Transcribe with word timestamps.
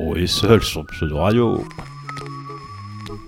Gros 0.00 0.16
et 0.16 0.26
seul 0.26 0.62
sur 0.62 0.86
Pseudo 0.86 1.18
Radio. 1.18 1.62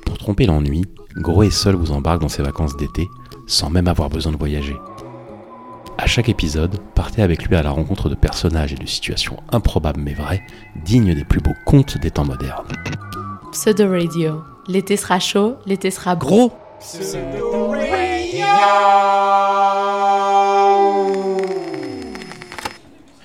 Pour 0.07 0.17
tromper 0.17 0.47
l'ennui, 0.47 0.87
Gros 1.17 1.43
et 1.43 1.51
seul 1.51 1.75
vous 1.75 1.93
embarque 1.93 2.23
dans 2.23 2.31
ses 2.31 2.43
vacances 2.43 2.79
d'été 2.79 3.11
sans 3.47 3.69
même 3.69 3.89
avoir 3.89 4.09
besoin 4.09 4.33
de 4.33 4.39
voyager. 4.39 4.75
À 5.99 6.07
chaque 6.07 6.31
épisode, 6.31 6.79
partez 6.95 7.21
avec 7.21 7.45
lui 7.45 7.57
à 7.57 7.63
la 7.63 7.71
rencontre 7.71 8.09
de 8.09 8.15
personnages 8.15 8.73
et 8.73 8.77
de 8.77 8.87
situations 8.87 9.37
improbables 9.53 10.01
mais 10.01 10.15
vraies, 10.15 10.43
dignes 10.83 11.15
des 11.15 11.25
plus 11.25 11.41
beaux 11.41 11.51
contes 11.67 11.99
des 11.99 12.11
temps 12.11 12.25
modernes. 12.25 12.65
Pseudo 13.53 13.91
Radio. 13.91 14.43
L'été 14.67 14.97
sera 14.97 15.19
chaud, 15.19 15.57
l'été 15.67 15.91
sera 15.91 16.17
Gros 16.17 16.53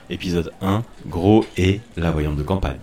Épisode 0.10 0.52
1, 0.62 0.84
Gros 1.08 1.46
et 1.56 1.80
la 1.96 2.12
voyante 2.12 2.36
de 2.36 2.44
campagne. 2.44 2.80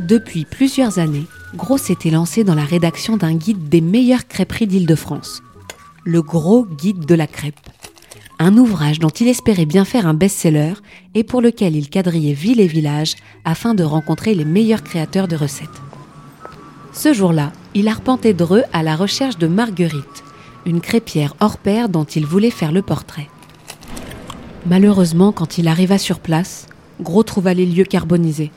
Depuis 0.00 0.44
plusieurs 0.44 1.00
années, 1.00 1.26
Gros 1.56 1.76
s'était 1.76 2.10
lancé 2.10 2.44
dans 2.44 2.54
la 2.54 2.64
rédaction 2.64 3.16
d'un 3.16 3.34
guide 3.34 3.68
des 3.68 3.80
meilleures 3.80 4.28
crêperies 4.28 4.68
d'Île-de-France. 4.68 5.42
Le 6.04 6.22
Gros 6.22 6.66
Guide 6.66 7.04
de 7.04 7.14
la 7.16 7.26
crêpe. 7.26 7.58
Un 8.38 8.56
ouvrage 8.56 9.00
dont 9.00 9.08
il 9.08 9.26
espérait 9.26 9.66
bien 9.66 9.84
faire 9.84 10.06
un 10.06 10.14
best-seller 10.14 10.74
et 11.16 11.24
pour 11.24 11.40
lequel 11.40 11.74
il 11.74 11.90
quadrillait 11.90 12.32
ville 12.32 12.60
et 12.60 12.68
village 12.68 13.16
afin 13.44 13.74
de 13.74 13.82
rencontrer 13.82 14.36
les 14.36 14.44
meilleurs 14.44 14.84
créateurs 14.84 15.26
de 15.26 15.34
recettes. 15.34 15.68
Ce 16.92 17.12
jour-là, 17.12 17.52
il 17.74 17.88
arpentait 17.88 18.34
Dreux 18.34 18.62
à 18.72 18.84
la 18.84 18.94
recherche 18.94 19.36
de 19.38 19.48
Marguerite, 19.48 20.22
une 20.64 20.80
crêpière 20.80 21.34
hors 21.40 21.58
pair 21.58 21.88
dont 21.88 22.04
il 22.04 22.24
voulait 22.24 22.50
faire 22.50 22.70
le 22.70 22.82
portrait. 22.82 23.28
Malheureusement, 24.64 25.32
quand 25.32 25.58
il 25.58 25.66
arriva 25.66 25.98
sur 25.98 26.20
place, 26.20 26.68
Gros 27.00 27.24
trouva 27.24 27.52
les 27.52 27.66
lieux 27.66 27.84
carbonisés. 27.84 28.52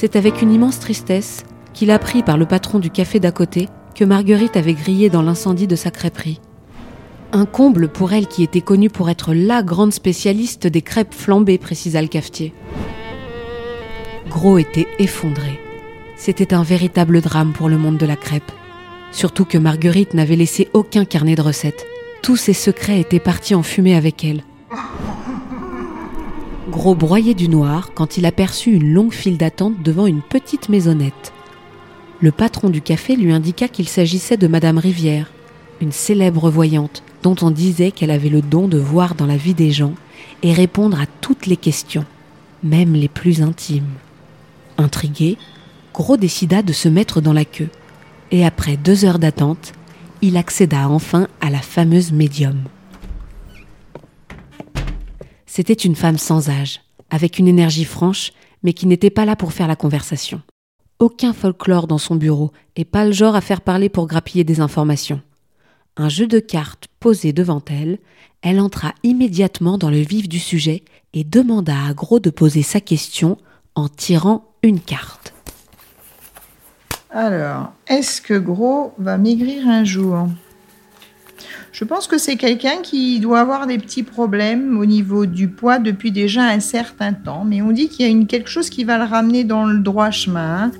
C'est 0.00 0.14
avec 0.14 0.42
une 0.42 0.52
immense 0.52 0.78
tristesse 0.78 1.42
qu'il 1.74 1.90
apprit 1.90 2.22
par 2.22 2.38
le 2.38 2.46
patron 2.46 2.78
du 2.78 2.88
café 2.88 3.18
d'à 3.18 3.32
côté 3.32 3.68
que 3.96 4.04
Marguerite 4.04 4.56
avait 4.56 4.74
grillé 4.74 5.10
dans 5.10 5.22
l'incendie 5.22 5.66
de 5.66 5.74
sa 5.74 5.90
crêperie. 5.90 6.40
Un 7.32 7.46
comble 7.46 7.88
pour 7.88 8.12
elle 8.12 8.28
qui 8.28 8.44
était 8.44 8.60
connue 8.60 8.90
pour 8.90 9.10
être 9.10 9.34
la 9.34 9.64
grande 9.64 9.92
spécialiste 9.92 10.68
des 10.68 10.82
crêpes 10.82 11.12
flambées, 11.12 11.58
précisa 11.58 12.00
le 12.00 12.06
cafetier. 12.06 12.54
Gros 14.30 14.58
était 14.58 14.86
effondré. 15.00 15.58
C'était 16.16 16.54
un 16.54 16.62
véritable 16.62 17.20
drame 17.20 17.52
pour 17.52 17.68
le 17.68 17.76
monde 17.76 17.98
de 17.98 18.06
la 18.06 18.14
crêpe. 18.14 18.52
Surtout 19.10 19.46
que 19.46 19.58
Marguerite 19.58 20.14
n'avait 20.14 20.36
laissé 20.36 20.68
aucun 20.74 21.06
carnet 21.06 21.34
de 21.34 21.42
recettes. 21.42 21.84
Tous 22.22 22.36
ses 22.36 22.52
secrets 22.52 23.00
étaient 23.00 23.18
partis 23.18 23.56
en 23.56 23.64
fumée 23.64 23.96
avec 23.96 24.24
elle. 24.24 24.44
Gros 26.70 26.94
broyait 26.94 27.34
du 27.34 27.48
noir 27.48 27.92
quand 27.94 28.18
il 28.18 28.26
aperçut 28.26 28.72
une 28.72 28.92
longue 28.92 29.14
file 29.14 29.38
d'attente 29.38 29.82
devant 29.82 30.06
une 30.06 30.20
petite 30.20 30.68
maisonnette. 30.68 31.32
Le 32.20 32.30
patron 32.30 32.68
du 32.68 32.82
café 32.82 33.16
lui 33.16 33.32
indiqua 33.32 33.68
qu'il 33.68 33.88
s'agissait 33.88 34.36
de 34.36 34.48
Madame 34.48 34.76
Rivière, 34.76 35.30
une 35.80 35.92
célèbre 35.92 36.50
voyante 36.50 37.02
dont 37.22 37.36
on 37.40 37.50
disait 37.50 37.90
qu'elle 37.90 38.10
avait 38.10 38.28
le 38.28 38.42
don 38.42 38.68
de 38.68 38.78
voir 38.78 39.14
dans 39.14 39.26
la 39.26 39.38
vie 39.38 39.54
des 39.54 39.70
gens 39.70 39.94
et 40.42 40.52
répondre 40.52 41.00
à 41.00 41.06
toutes 41.06 41.46
les 41.46 41.56
questions, 41.56 42.04
même 42.62 42.92
les 42.92 43.08
plus 43.08 43.40
intimes. 43.40 43.94
Intrigué, 44.76 45.38
Gros 45.94 46.16
décida 46.16 46.62
de 46.62 46.72
se 46.72 46.88
mettre 46.88 47.20
dans 47.20 47.32
la 47.32 47.44
queue, 47.44 47.70
et 48.30 48.44
après 48.44 48.76
deux 48.76 49.04
heures 49.04 49.18
d'attente, 49.18 49.72
il 50.20 50.36
accéda 50.36 50.88
enfin 50.88 51.28
à 51.40 51.50
la 51.50 51.58
fameuse 51.58 52.12
médium. 52.12 52.58
C'était 55.50 55.72
une 55.72 55.96
femme 55.96 56.18
sans 56.18 56.50
âge, 56.50 56.82
avec 57.08 57.38
une 57.38 57.48
énergie 57.48 57.86
franche, 57.86 58.32
mais 58.62 58.74
qui 58.74 58.86
n'était 58.86 59.08
pas 59.08 59.24
là 59.24 59.34
pour 59.34 59.54
faire 59.54 59.66
la 59.66 59.76
conversation. 59.76 60.42
Aucun 60.98 61.32
folklore 61.32 61.86
dans 61.86 61.98
son 61.98 62.16
bureau, 62.16 62.52
et 62.76 62.84
pas 62.84 63.06
le 63.06 63.12
genre 63.12 63.34
à 63.34 63.40
faire 63.40 63.62
parler 63.62 63.88
pour 63.88 64.06
grappiller 64.06 64.44
des 64.44 64.60
informations. 64.60 65.22
Un 65.96 66.10
jeu 66.10 66.26
de 66.26 66.38
cartes 66.38 66.88
posé 67.00 67.32
devant 67.32 67.62
elle, 67.70 67.98
elle 68.42 68.60
entra 68.60 68.92
immédiatement 69.02 69.78
dans 69.78 69.90
le 69.90 70.00
vif 70.00 70.28
du 70.28 70.38
sujet 70.38 70.84
et 71.14 71.24
demanda 71.24 71.74
à 71.88 71.94
Gros 71.94 72.20
de 72.20 72.30
poser 72.30 72.62
sa 72.62 72.80
question 72.80 73.38
en 73.74 73.88
tirant 73.88 74.44
une 74.62 74.80
carte. 74.80 75.32
Alors, 77.10 77.72
est-ce 77.86 78.20
que 78.20 78.34
Gros 78.34 78.92
va 78.98 79.16
maigrir 79.16 79.66
un 79.66 79.84
jour? 79.84 80.28
Je 81.78 81.84
pense 81.84 82.08
que 82.08 82.18
c'est 82.18 82.34
quelqu'un 82.34 82.82
qui 82.82 83.20
doit 83.20 83.38
avoir 83.38 83.68
des 83.68 83.78
petits 83.78 84.02
problèmes 84.02 84.76
au 84.80 84.84
niveau 84.84 85.26
du 85.26 85.46
poids 85.46 85.78
depuis 85.78 86.10
déjà 86.10 86.42
un 86.42 86.58
certain 86.58 87.12
temps, 87.12 87.44
mais 87.46 87.62
on 87.62 87.70
dit 87.70 87.88
qu'il 87.88 88.04
y 88.04 88.08
a 88.08 88.10
une, 88.10 88.26
quelque 88.26 88.50
chose 88.50 88.68
qui 88.68 88.82
va 88.82 88.98
le 88.98 89.04
ramener 89.04 89.44
dans 89.44 89.64
le 89.64 89.78
droit 89.78 90.10
chemin. 90.10 90.64
hein. 90.64 90.72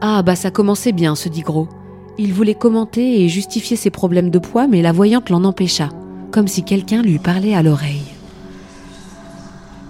Ah 0.00 0.22
bah 0.22 0.36
ça 0.36 0.52
commençait 0.52 0.92
bien, 0.92 1.16
se 1.16 1.28
dit 1.28 1.40
Gros. 1.40 1.68
Il 2.18 2.32
voulait 2.32 2.54
commenter 2.54 3.20
et 3.20 3.28
justifier 3.28 3.76
ses 3.76 3.90
problèmes 3.90 4.30
de 4.30 4.38
poids, 4.38 4.68
mais 4.68 4.80
la 4.80 4.92
voyante 4.92 5.28
l'en 5.28 5.42
empêcha, 5.42 5.88
comme 6.30 6.46
si 6.46 6.62
quelqu'un 6.62 7.02
lui 7.02 7.18
parlait 7.18 7.56
à 7.56 7.64
l'oreille. 7.64 8.14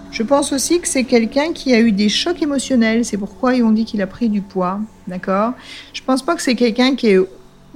Je 0.09 0.23
pense 0.23 0.51
aussi 0.51 0.79
que 0.79 0.87
c'est 0.87 1.03
quelqu'un 1.03 1.53
qui 1.53 1.75
a 1.75 1.79
eu 1.79 1.91
des 1.91 2.09
chocs 2.09 2.41
émotionnels, 2.41 3.05
c'est 3.05 3.17
pourquoi 3.17 3.53
ils 3.53 3.61
ont 3.61 3.69
dit 3.69 3.85
qu'il 3.85 4.01
a 4.01 4.07
pris 4.07 4.29
du 4.29 4.41
poids, 4.41 4.79
d'accord? 5.07 5.53
Je 5.93 6.01
pense 6.01 6.23
pas 6.23 6.33
que 6.33 6.41
c'est 6.41 6.55
quelqu'un 6.55 6.95
qui 6.95 7.09
est 7.09 7.19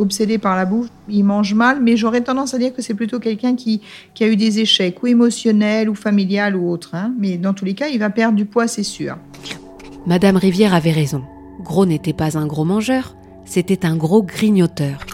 obsédé 0.02 0.38
par 0.38 0.56
la 0.56 0.66
bouffe, 0.66 0.90
il 1.08 1.24
mange 1.24 1.54
mal, 1.54 1.82
mais 1.82 1.96
j'aurais 1.96 2.22
tendance 2.22 2.54
à 2.54 2.58
dire 2.58 2.74
que 2.74 2.82
c'est 2.82 2.94
plutôt 2.94 3.20
quelqu'un 3.20 3.56
qui, 3.56 3.82
qui 4.14 4.24
a 4.24 4.28
eu 4.28 4.36
des 4.36 4.60
échecs, 4.60 5.02
ou 5.04 5.08
émotionnels, 5.08 5.90
ou 5.90 5.96
familial, 5.96 6.56
ou 6.56 6.70
autre. 6.70 6.96
hein. 6.96 7.14
Mais 7.20 7.38
dans 7.38 7.54
tous 7.54 7.66
les 7.66 7.74
cas, 7.74 7.88
il 7.88 8.00
va 8.00 8.10
perdre 8.10 8.36
du 8.36 8.46
poids, 8.46 8.68
c'est 8.68 8.84
sûr. 8.84 9.18
Madame 10.06 10.38
Rivière 10.38 10.74
avait 10.74 10.92
raison. 10.92 11.24
Gros 11.64 11.86
n'était 11.86 12.14
pas 12.14 12.38
un 12.38 12.48
gros 12.48 12.66
mangeur, 12.66 13.16
c'était 13.46 13.86
un 13.86 13.96
gros 13.96 14.24
grignoteur. 14.24 15.06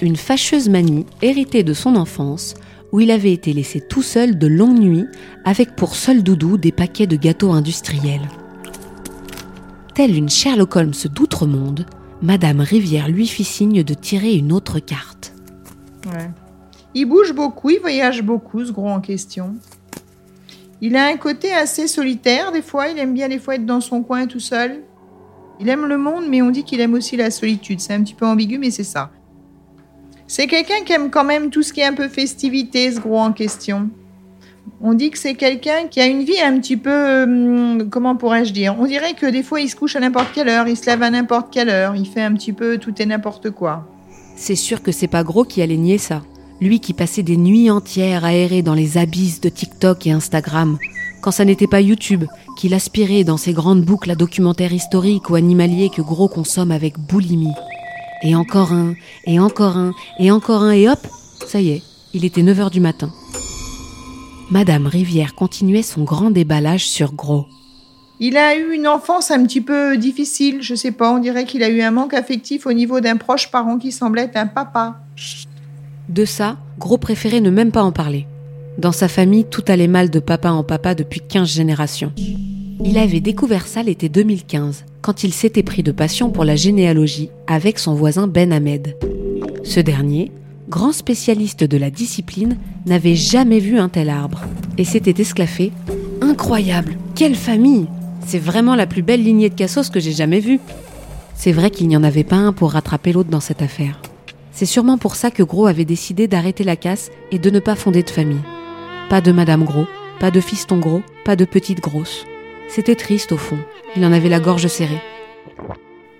Une 0.00 0.16
fâcheuse 0.16 0.68
manie 0.68 1.04
héritée 1.20 1.62
de 1.62 1.74
son 1.74 1.94
enfance, 1.94 2.54
où 2.92 3.00
il 3.00 3.10
avait 3.10 3.32
été 3.32 3.52
laissé 3.52 3.80
tout 3.80 4.02
seul 4.02 4.38
de 4.38 4.46
longues 4.46 4.78
nuits, 4.78 5.06
avec 5.44 5.76
pour 5.76 5.94
seul 5.94 6.22
doudou 6.22 6.56
des 6.56 6.72
paquets 6.72 7.06
de 7.06 7.16
gâteaux 7.16 7.52
industriels. 7.52 8.28
Telle 9.94 10.16
une 10.16 10.30
Sherlock 10.30 10.76
Holmes 10.76 10.94
d'outre-monde, 11.14 11.84
Madame 12.22 12.60
Rivière 12.60 13.08
lui 13.08 13.26
fit 13.26 13.44
signe 13.44 13.82
de 13.82 13.94
tirer 13.94 14.34
une 14.34 14.52
autre 14.52 14.78
carte. 14.78 15.32
Il 16.94 17.06
bouge 17.06 17.32
beaucoup, 17.32 17.70
il 17.70 17.80
voyage 17.80 18.22
beaucoup, 18.22 18.64
ce 18.64 18.72
gros 18.72 18.88
en 18.88 19.00
question. 19.00 19.54
Il 20.82 20.96
a 20.96 21.06
un 21.06 21.16
côté 21.16 21.52
assez 21.52 21.86
solitaire, 21.88 22.52
des 22.52 22.62
fois. 22.62 22.88
Il 22.88 22.98
aime 22.98 23.14
bien, 23.14 23.28
des 23.28 23.38
fois, 23.38 23.54
être 23.54 23.64
dans 23.64 23.80
son 23.80 24.02
coin 24.02 24.26
tout 24.26 24.40
seul. 24.40 24.82
Il 25.60 25.68
aime 25.68 25.86
le 25.86 25.96
monde, 25.96 26.24
mais 26.28 26.42
on 26.42 26.50
dit 26.50 26.64
qu'il 26.64 26.80
aime 26.80 26.94
aussi 26.94 27.16
la 27.16 27.30
solitude. 27.30 27.80
C'est 27.80 27.94
un 27.94 28.02
petit 28.02 28.14
peu 28.14 28.26
ambigu, 28.26 28.58
mais 28.58 28.70
c'est 28.70 28.84
ça. 28.84 29.10
C'est 30.26 30.46
quelqu'un 30.46 30.84
qui 30.84 30.92
aime 30.92 31.10
quand 31.10 31.24
même 31.24 31.50
tout 31.50 31.62
ce 31.62 31.72
qui 31.72 31.80
est 31.80 31.84
un 31.84 31.94
peu 31.94 32.08
festivité, 32.08 32.92
ce 32.92 33.00
gros 33.00 33.18
en 33.18 33.32
question. 33.32 33.90
On 34.82 34.94
dit 34.94 35.10
que 35.10 35.18
c'est 35.18 35.34
quelqu'un 35.34 35.88
qui 35.90 36.00
a 36.00 36.06
une 36.06 36.24
vie 36.24 36.40
un 36.40 36.58
petit 36.58 36.76
peu. 36.76 37.22
hum, 37.24 37.88
comment 37.90 38.16
pourrais-je 38.16 38.52
dire? 38.52 38.76
On 38.78 38.86
dirait 38.86 39.14
que 39.14 39.26
des 39.26 39.42
fois, 39.42 39.60
il 39.60 39.68
se 39.68 39.76
couche 39.76 39.96
à 39.96 40.00
n'importe 40.00 40.32
quelle 40.34 40.48
heure, 40.48 40.68
il 40.68 40.76
se 40.76 40.86
lève 40.86 41.02
à 41.02 41.10
n'importe 41.10 41.52
quelle 41.52 41.68
heure, 41.68 41.94
il 41.96 42.06
fait 42.06 42.22
un 42.22 42.32
petit 42.34 42.52
peu 42.52 42.78
tout 42.78 42.94
et 43.00 43.06
n'importe 43.06 43.50
quoi. 43.50 43.86
C'est 44.36 44.56
sûr 44.56 44.82
que 44.82 44.92
c'est 44.92 45.06
pas 45.06 45.22
Gros 45.22 45.44
qui 45.44 45.60
allait 45.60 45.76
nier 45.76 45.98
ça. 45.98 46.22
Lui 46.60 46.80
qui 46.80 46.94
passait 46.94 47.22
des 47.22 47.36
nuits 47.36 47.70
entières 47.70 48.24
à 48.24 48.34
errer 48.34 48.62
dans 48.62 48.74
les 48.74 48.98
abysses 48.98 49.40
de 49.40 49.48
TikTok 49.48 50.06
et 50.06 50.12
Instagram, 50.12 50.78
quand 51.20 51.30
ça 51.30 51.44
n'était 51.44 51.66
pas 51.66 51.80
YouTube, 51.80 52.24
qu'il 52.56 52.74
aspirait 52.74 53.24
dans 53.24 53.36
ses 53.36 53.52
grandes 53.52 53.84
boucles 53.84 54.10
à 54.10 54.14
documentaires 54.14 54.72
historiques 54.72 55.28
ou 55.30 55.34
animaliers 55.34 55.90
que 55.90 56.02
Gros 56.02 56.28
consomme 56.28 56.70
avec 56.70 56.98
boulimie. 56.98 57.54
Et 58.22 58.34
encore 58.34 58.72
un, 58.72 58.94
et 59.26 59.38
encore 59.38 59.76
un, 59.76 59.92
et 60.18 60.30
encore 60.30 60.62
un, 60.62 60.72
et 60.72 60.88
hop, 60.88 61.06
ça 61.46 61.60
y 61.60 61.70
est, 61.70 61.82
il 62.12 62.24
était 62.24 62.42
9h 62.42 62.70
du 62.70 62.80
matin. 62.80 63.10
Madame 64.50 64.88
Rivière 64.88 65.36
continuait 65.36 65.82
son 65.82 66.02
grand 66.02 66.32
déballage 66.32 66.88
sur 66.88 67.12
Gros. 67.12 67.46
Il 68.18 68.36
a 68.36 68.56
eu 68.56 68.74
une 68.74 68.88
enfance 68.88 69.30
un 69.30 69.44
petit 69.44 69.60
peu 69.60 69.96
difficile, 69.96 70.58
je 70.60 70.74
sais 70.74 70.90
pas, 70.90 71.12
on 71.12 71.18
dirait 71.18 71.44
qu'il 71.44 71.62
a 71.62 71.68
eu 71.68 71.82
un 71.82 71.92
manque 71.92 72.14
affectif 72.14 72.66
au 72.66 72.72
niveau 72.72 73.00
d'un 73.00 73.16
proche 73.16 73.52
parent 73.52 73.78
qui 73.78 73.92
semblait 73.92 74.24
être 74.24 74.36
un 74.36 74.48
papa. 74.48 74.96
De 76.08 76.24
ça, 76.24 76.56
Gros 76.80 76.98
préférait 76.98 77.40
ne 77.40 77.50
même 77.50 77.70
pas 77.70 77.84
en 77.84 77.92
parler. 77.92 78.26
Dans 78.76 78.90
sa 78.90 79.06
famille, 79.06 79.44
tout 79.44 79.64
allait 79.68 79.86
mal 79.86 80.10
de 80.10 80.18
papa 80.18 80.50
en 80.50 80.64
papa 80.64 80.96
depuis 80.96 81.20
15 81.20 81.48
générations. 81.48 82.12
Il 82.84 82.98
avait 82.98 83.20
découvert 83.20 83.68
ça 83.68 83.84
l'été 83.84 84.08
2015, 84.08 84.84
quand 85.00 85.22
il 85.22 85.32
s'était 85.32 85.62
pris 85.62 85.84
de 85.84 85.92
passion 85.92 86.30
pour 86.30 86.44
la 86.44 86.56
généalogie 86.56 87.30
avec 87.46 87.78
son 87.78 87.94
voisin 87.94 88.26
Ben 88.26 88.52
Ahmed. 88.52 88.96
Ce 89.62 89.78
dernier, 89.78 90.32
grand 90.70 90.92
spécialiste 90.92 91.64
de 91.64 91.76
la 91.76 91.90
discipline, 91.90 92.56
n'avait 92.86 93.16
jamais 93.16 93.58
vu 93.58 93.78
un 93.78 93.90
tel 93.90 94.08
arbre 94.08 94.42
et 94.78 94.84
s'était 94.84 95.20
esclaffé 95.20 95.72
Incroyable 96.22 96.96
Quelle 97.16 97.34
famille 97.34 97.88
C'est 98.24 98.38
vraiment 98.38 98.76
la 98.76 98.86
plus 98.86 99.02
belle 99.02 99.22
lignée 99.22 99.50
de 99.50 99.54
cassos 99.54 99.90
que 99.90 100.00
j'ai 100.00 100.12
jamais 100.12 100.38
vue. 100.38 100.60
C'est 101.34 101.52
vrai 101.52 101.70
qu'il 101.70 101.88
n'y 101.88 101.96
en 101.96 102.04
avait 102.04 102.24
pas 102.24 102.36
un 102.36 102.52
pour 102.52 102.72
rattraper 102.72 103.12
l'autre 103.12 103.30
dans 103.30 103.40
cette 103.40 103.62
affaire. 103.62 104.00
C'est 104.52 104.64
sûrement 104.64 104.96
pour 104.96 105.16
ça 105.16 105.30
que 105.30 105.42
Gros 105.42 105.66
avait 105.66 105.84
décidé 105.84 106.28
d'arrêter 106.28 106.62
la 106.62 106.76
casse 106.76 107.10
et 107.32 107.38
de 107.38 107.50
ne 107.50 107.58
pas 107.58 107.74
fonder 107.74 108.04
de 108.04 108.10
famille. 108.10 108.40
Pas 109.08 109.20
de 109.20 109.32
Madame 109.32 109.64
Gros, 109.64 109.86
pas 110.20 110.30
de 110.30 110.40
fiston 110.40 110.78
Gros, 110.78 111.02
pas 111.24 111.34
de 111.34 111.44
petite 111.44 111.80
grosse. 111.80 112.24
C'était 112.68 112.94
triste 112.94 113.32
au 113.32 113.36
fond, 113.36 113.58
il 113.96 114.04
en 114.04 114.12
avait 114.12 114.28
la 114.28 114.38
gorge 114.38 114.68
serrée. 114.68 115.02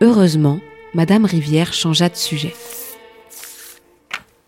Heureusement, 0.01 0.59
Madame 0.93 1.25
Rivière 1.25 1.73
changea 1.73 2.09
de 2.09 2.17
sujet. 2.17 2.53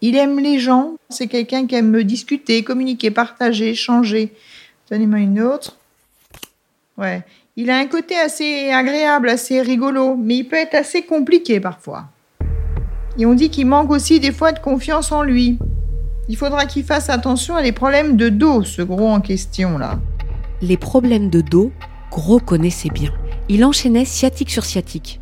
Il 0.02 0.16
aime 0.16 0.38
les 0.38 0.58
gens, 0.58 0.96
c'est 1.08 1.28
quelqu'un 1.28 1.66
qui 1.66 1.74
aime 1.74 2.02
discuter, 2.02 2.62
communiquer, 2.62 3.10
partager, 3.10 3.70
échanger. 3.70 4.34
Donnez-moi 4.90 5.20
une 5.20 5.40
autre. 5.40 5.78
Ouais. 6.98 7.22
Il 7.56 7.70
a 7.70 7.78
un 7.78 7.86
côté 7.86 8.16
assez 8.16 8.70
agréable, 8.70 9.30
assez 9.30 9.62
rigolo, 9.62 10.16
mais 10.16 10.38
il 10.38 10.44
peut 10.44 10.56
être 10.56 10.74
assez 10.74 11.02
compliqué 11.02 11.60
parfois. 11.60 12.04
Et 13.18 13.24
on 13.24 13.32
dit 13.32 13.48
qu'il 13.48 13.66
manque 13.66 13.90
aussi 13.90 14.20
des 14.20 14.32
fois 14.32 14.52
de 14.52 14.58
confiance 14.58 15.12
en 15.12 15.22
lui. 15.22 15.58
Il 16.28 16.36
faudra 16.36 16.66
qu'il 16.66 16.84
fasse 16.84 17.08
attention 17.08 17.56
à 17.56 17.62
les 17.62 17.72
problèmes 17.72 18.16
de 18.16 18.28
dos, 18.28 18.64
ce 18.64 18.82
gros 18.82 19.08
en 19.08 19.20
question 19.22 19.78
là. 19.78 19.98
Les 20.60 20.76
problèmes 20.76 21.30
de 21.30 21.40
dos, 21.40 21.72
Gros 22.12 22.40
connaissait 22.40 22.90
bien. 22.90 23.10
Il 23.48 23.64
enchaînait 23.64 24.04
sciatique 24.04 24.50
sur 24.50 24.66
sciatique. 24.66 25.18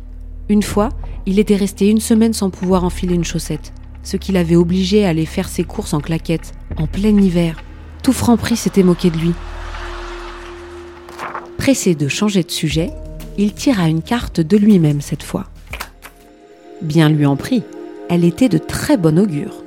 Une 0.49 0.61
fois, 0.61 0.89
il 1.25 1.39
était 1.39 1.55
resté 1.55 1.89
une 1.89 2.01
semaine 2.01 2.33
sans 2.33 2.49
pouvoir 2.49 2.83
enfiler 2.83 3.15
une 3.15 3.23
chaussette, 3.23 3.71
ce 4.03 4.17
qui 4.17 4.31
l'avait 4.31 4.55
obligé 4.55 5.05
à 5.05 5.09
aller 5.09 5.25
faire 5.25 5.49
ses 5.49 5.63
courses 5.63 5.93
en 5.93 5.99
claquettes, 5.99 6.53
en 6.77 6.87
plein 6.87 7.17
hiver. 7.17 7.61
Tout 8.03 8.13
Franprix 8.13 8.57
s'était 8.57 8.83
moqué 8.83 9.09
de 9.09 9.17
lui. 9.17 9.33
Pressé 11.57 11.93
de 11.93 12.07
changer 12.07 12.43
de 12.43 12.51
sujet, 12.51 12.91
il 13.37 13.53
tira 13.53 13.87
une 13.87 14.01
carte 14.01 14.41
de 14.41 14.57
lui-même 14.57 15.01
cette 15.01 15.23
fois. 15.23 15.45
Bien 16.81 17.09
lui 17.09 17.25
en 17.25 17.35
prit, 17.35 17.63
elle 18.09 18.25
était 18.25 18.49
de 18.49 18.57
très 18.57 18.97
bon 18.97 19.19
augure. 19.19 19.63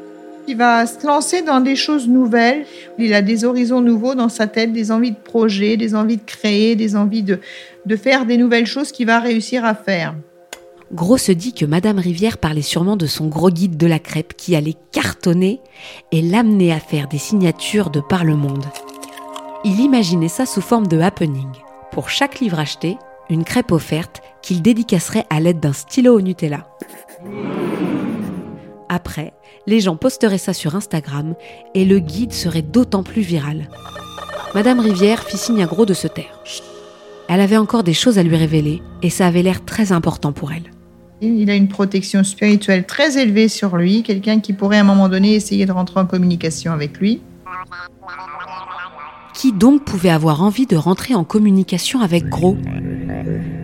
Il 0.46 0.56
va 0.56 0.86
se 0.86 1.06
lancer 1.06 1.42
dans 1.42 1.60
des 1.60 1.76
choses 1.76 2.06
nouvelles. 2.06 2.66
Il 2.98 3.14
a 3.14 3.22
des 3.22 3.44
horizons 3.44 3.80
nouveaux 3.80 4.14
dans 4.14 4.28
sa 4.28 4.46
tête, 4.46 4.72
des 4.72 4.90
envies 4.90 5.12
de 5.12 5.16
projet, 5.16 5.76
des 5.76 5.94
envies 5.94 6.18
de 6.18 6.24
créer, 6.26 6.76
des 6.76 6.96
envies 6.96 7.22
de, 7.22 7.38
de 7.86 7.96
faire 7.96 8.26
des 8.26 8.36
nouvelles 8.36 8.66
choses 8.66 8.92
qu'il 8.92 9.06
va 9.06 9.20
réussir 9.20 9.64
à 9.64 9.74
faire. 9.74 10.14
Gros 10.94 11.18
se 11.18 11.32
dit 11.32 11.52
que 11.52 11.64
Madame 11.64 11.98
Rivière 11.98 12.38
parlait 12.38 12.62
sûrement 12.62 12.96
de 12.96 13.06
son 13.06 13.26
gros 13.26 13.50
guide 13.50 13.76
de 13.76 13.88
la 13.88 13.98
crêpe 13.98 14.34
qui 14.36 14.54
allait 14.54 14.76
cartonner 14.92 15.60
et 16.12 16.22
l'amener 16.22 16.72
à 16.72 16.78
faire 16.78 17.08
des 17.08 17.18
signatures 17.18 17.90
de 17.90 17.98
par 17.98 18.24
le 18.24 18.36
monde. 18.36 18.64
Il 19.64 19.80
imaginait 19.80 20.28
ça 20.28 20.46
sous 20.46 20.60
forme 20.60 20.86
de 20.86 21.00
happening. 21.00 21.48
Pour 21.90 22.10
chaque 22.10 22.38
livre 22.38 22.60
acheté, 22.60 22.96
une 23.28 23.42
crêpe 23.42 23.72
offerte 23.72 24.22
qu'il 24.40 24.62
dédicacerait 24.62 25.26
à 25.30 25.40
l'aide 25.40 25.58
d'un 25.58 25.72
stylo 25.72 26.16
au 26.16 26.20
Nutella. 26.20 26.68
Après, 28.88 29.32
les 29.66 29.80
gens 29.80 29.96
posteraient 29.96 30.38
ça 30.38 30.52
sur 30.52 30.76
Instagram 30.76 31.34
et 31.74 31.84
le 31.84 31.98
guide 31.98 32.32
serait 32.32 32.62
d'autant 32.62 33.02
plus 33.02 33.22
viral. 33.22 33.68
Madame 34.54 34.78
Rivière 34.78 35.24
fit 35.24 35.38
signe 35.38 35.64
à 35.64 35.66
Gros 35.66 35.86
de 35.86 35.94
se 35.94 36.06
taire. 36.06 36.40
Elle 37.28 37.40
avait 37.40 37.56
encore 37.56 37.82
des 37.82 37.94
choses 37.94 38.18
à 38.18 38.22
lui 38.22 38.36
révéler 38.36 38.80
et 39.02 39.10
ça 39.10 39.26
avait 39.26 39.42
l'air 39.42 39.64
très 39.64 39.90
important 39.90 40.30
pour 40.30 40.52
elle. 40.52 40.73
Il 41.20 41.48
a 41.48 41.54
une 41.54 41.68
protection 41.68 42.24
spirituelle 42.24 42.84
très 42.84 43.18
élevée 43.18 43.48
sur 43.48 43.76
lui, 43.76 44.02
quelqu'un 44.02 44.40
qui 44.40 44.52
pourrait 44.52 44.78
à 44.78 44.80
un 44.80 44.84
moment 44.84 45.08
donné 45.08 45.34
essayer 45.34 45.64
de 45.64 45.72
rentrer 45.72 46.00
en 46.00 46.06
communication 46.06 46.72
avec 46.72 46.98
lui. 46.98 47.20
Qui 49.32 49.52
donc 49.52 49.84
pouvait 49.84 50.10
avoir 50.10 50.42
envie 50.42 50.66
de 50.66 50.76
rentrer 50.76 51.14
en 51.14 51.24
communication 51.24 52.00
avec 52.00 52.28
Gros? 52.28 52.56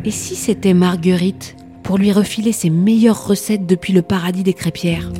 Et 0.04 0.10
si 0.10 0.34
c'était 0.34 0.74
Marguerite 0.74 1.56
pour 1.82 1.98
lui 1.98 2.12
refiler 2.12 2.52
ses 2.52 2.70
meilleures 2.70 3.26
recettes 3.26 3.66
depuis 3.66 3.92
le 3.92 4.02
paradis 4.02 4.42
des 4.42 4.54
crêpières? 4.54 5.10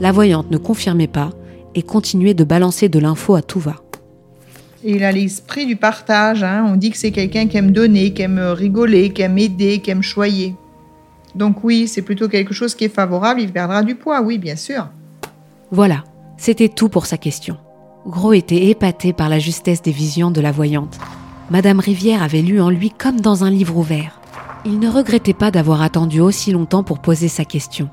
La 0.00 0.12
voyante 0.12 0.50
ne 0.50 0.58
confirmait 0.58 1.06
pas 1.06 1.30
et 1.74 1.82
continuait 1.82 2.34
de 2.34 2.44
balancer 2.44 2.88
de 2.88 2.98
l'info 2.98 3.34
à 3.34 3.42
tout 3.42 3.60
va. 3.60 3.76
il 4.82 5.04
a 5.04 5.12
l'esprit 5.12 5.66
du 5.66 5.76
partage. 5.76 6.42
Hein. 6.42 6.66
On 6.66 6.76
dit 6.76 6.90
que 6.90 6.96
c'est 6.96 7.10
quelqu'un 7.10 7.46
qui 7.46 7.58
aime 7.58 7.70
donner, 7.70 8.12
qui 8.12 8.22
aime 8.22 8.38
rigoler, 8.38 9.10
qui 9.10 9.22
aime 9.22 9.38
aider, 9.38 9.78
qui 9.78 9.90
aime 9.90 10.02
choyer. 10.02 10.54
Donc 11.34 11.64
oui, 11.64 11.88
c'est 11.88 12.02
plutôt 12.02 12.28
quelque 12.28 12.54
chose 12.54 12.74
qui 12.74 12.84
est 12.84 12.94
favorable. 12.94 13.40
Il 13.40 13.52
perdra 13.52 13.82
du 13.82 13.94
poids, 13.94 14.20
oui, 14.22 14.38
bien 14.38 14.56
sûr. 14.56 14.88
Voilà, 15.70 16.04
c'était 16.36 16.68
tout 16.68 16.88
pour 16.88 17.06
sa 17.06 17.16
question. 17.16 17.56
Gros 18.06 18.32
était 18.32 18.66
épaté 18.66 19.12
par 19.12 19.28
la 19.28 19.38
justesse 19.38 19.82
des 19.82 19.92
visions 19.92 20.30
de 20.30 20.40
la 20.40 20.52
voyante. 20.52 20.98
Madame 21.50 21.80
Rivière 21.80 22.22
avait 22.22 22.42
lu 22.42 22.60
en 22.60 22.70
lui 22.70 22.90
comme 22.90 23.20
dans 23.20 23.44
un 23.44 23.50
livre 23.50 23.76
ouvert. 23.76 24.20
Il 24.64 24.78
ne 24.78 24.88
regrettait 24.88 25.34
pas 25.34 25.50
d'avoir 25.50 25.82
attendu 25.82 26.20
aussi 26.20 26.52
longtemps 26.52 26.82
pour 26.82 27.00
poser 27.00 27.28
sa 27.28 27.44
question. 27.44 27.88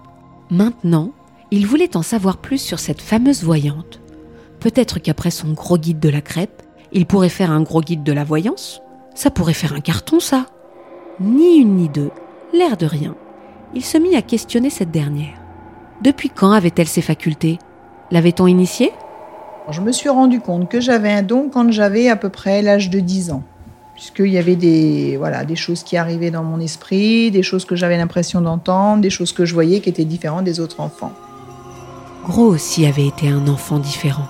Maintenant, 0.50 1.12
il 1.51 1.66
voulait 1.66 1.95
en 1.95 2.01
savoir 2.01 2.38
plus 2.38 2.57
sur 2.57 2.80
cette 2.80 3.01
fameuse 3.01 3.44
voyante. 3.44 4.01
Peut-être 4.60 5.00
qu'après 5.00 5.31
son 5.31 5.54
gros 5.54 5.78
guide 5.78 6.00
de 6.00 6.10
la 6.10 6.22
crêpe, 6.22 6.63
il 6.92 7.06
pourrait 7.06 7.30
faire 7.30 7.51
un 7.51 7.62
gros 7.62 7.81
guide 7.81 8.04
de 8.04 8.13
la 8.13 8.24
voyance. 8.24 8.81
Ça 9.16 9.30
pourrait 9.30 9.54
faire 9.54 9.74
un 9.74 9.81
carton, 9.81 10.19
ça. 10.19 10.45
Ni 11.19 11.57
une 11.57 11.75
ni 11.75 11.89
deux, 11.89 12.12
l'air 12.54 12.78
de 12.78 12.86
rien. 12.86 13.16
Il 13.74 13.84
se 13.84 13.98
mit 13.98 14.16
à 14.16 14.22
questionner 14.22 14.69
cette 14.69 14.92
dernière. 14.92 15.38
Depuis 16.02 16.30
quand 16.30 16.52
avait-elle 16.52 16.88
ses 16.88 17.02
facultés? 17.02 17.60
L'avait-on 18.12 18.48
initiée? 18.48 18.92
Je 19.69 19.81
me 19.81 19.92
suis 19.92 20.10
rendu 20.10 20.40
compte 20.40 20.69
que 20.69 20.80
j'avais 20.80 21.12
un 21.12 21.24
don 21.24 21.50
quand 21.52 21.69
j'avais 21.72 22.08
à 22.08 22.16
peu 22.16 22.30
près 22.30 22.62
l'âge 22.62 22.90
de 22.90 23.00
10 23.00 23.31
ans. 23.31 23.44
Puisqu'il 23.96 24.28
y 24.28 24.38
avait 24.38 24.56
des, 24.56 25.18
voilà, 25.18 25.44
des 25.44 25.56
choses 25.56 25.84
qui 25.84 25.98
arrivaient 25.98 26.31
dans 26.31 26.44
mon 26.44 26.60
esprit, 26.60 27.31
des 27.31 27.44
choses 27.44 27.66
que 27.66 27.75
j'avais 27.75 27.98
l'impression 27.98 28.42
d'entendre, 28.42 29.02
des 29.02 29.10
choses 29.10 29.34
que 29.34 29.44
je 29.44 29.54
voyais 29.54 29.81
qui 29.81 29.90
étaient 29.90 30.06
différentes 30.06 30.46
des 30.46 30.60
autres 30.60 30.80
enfants. 30.80 31.12
Gros 32.24 32.46
aussi 32.46 32.86
avait 32.86 33.08
été 33.08 33.28
un 33.28 33.48
enfant 33.48 33.80
différent. 33.80 34.28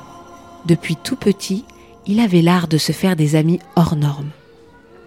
Depuis 0.65 0.95
tout 0.95 1.15
petit, 1.15 1.65
il 2.07 2.19
avait 2.19 2.41
l'art 2.41 2.67
de 2.67 2.77
se 2.77 2.91
faire 2.91 3.15
des 3.15 3.35
amis 3.35 3.59
hors 3.75 3.95
normes. 3.95 4.31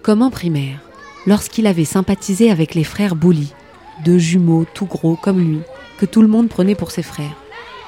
Comme 0.03 0.23
en 0.23 0.31
primaire, 0.31 0.81
lorsqu'il 1.27 1.67
avait 1.67 1.85
sympathisé 1.85 2.51
avec 2.51 2.75
les 2.75 2.85
frères 2.85 3.17
Bouli, 3.17 3.53
deux 4.05 4.19
jumeaux 4.19 4.67
tout 4.73 4.87
gros 4.87 5.17
comme 5.17 5.39
lui, 5.39 5.61
que 5.99 6.07
tout 6.07 6.23
le 6.23 6.29
monde 6.29 6.49
prenait 6.49 6.75
pour 6.75 6.91
ses 6.91 7.03
frères. 7.03 7.37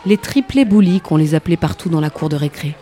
Les 0.07 0.17
triplés 0.17 0.65
Bouli 0.65 1.01
qu'on 1.01 1.17
les 1.17 1.35
appelait 1.35 1.57
partout 1.57 1.89
dans 1.89 2.01
la 2.01 2.11
cour 2.11 2.29
de 2.29 2.37
récré. 2.37 2.75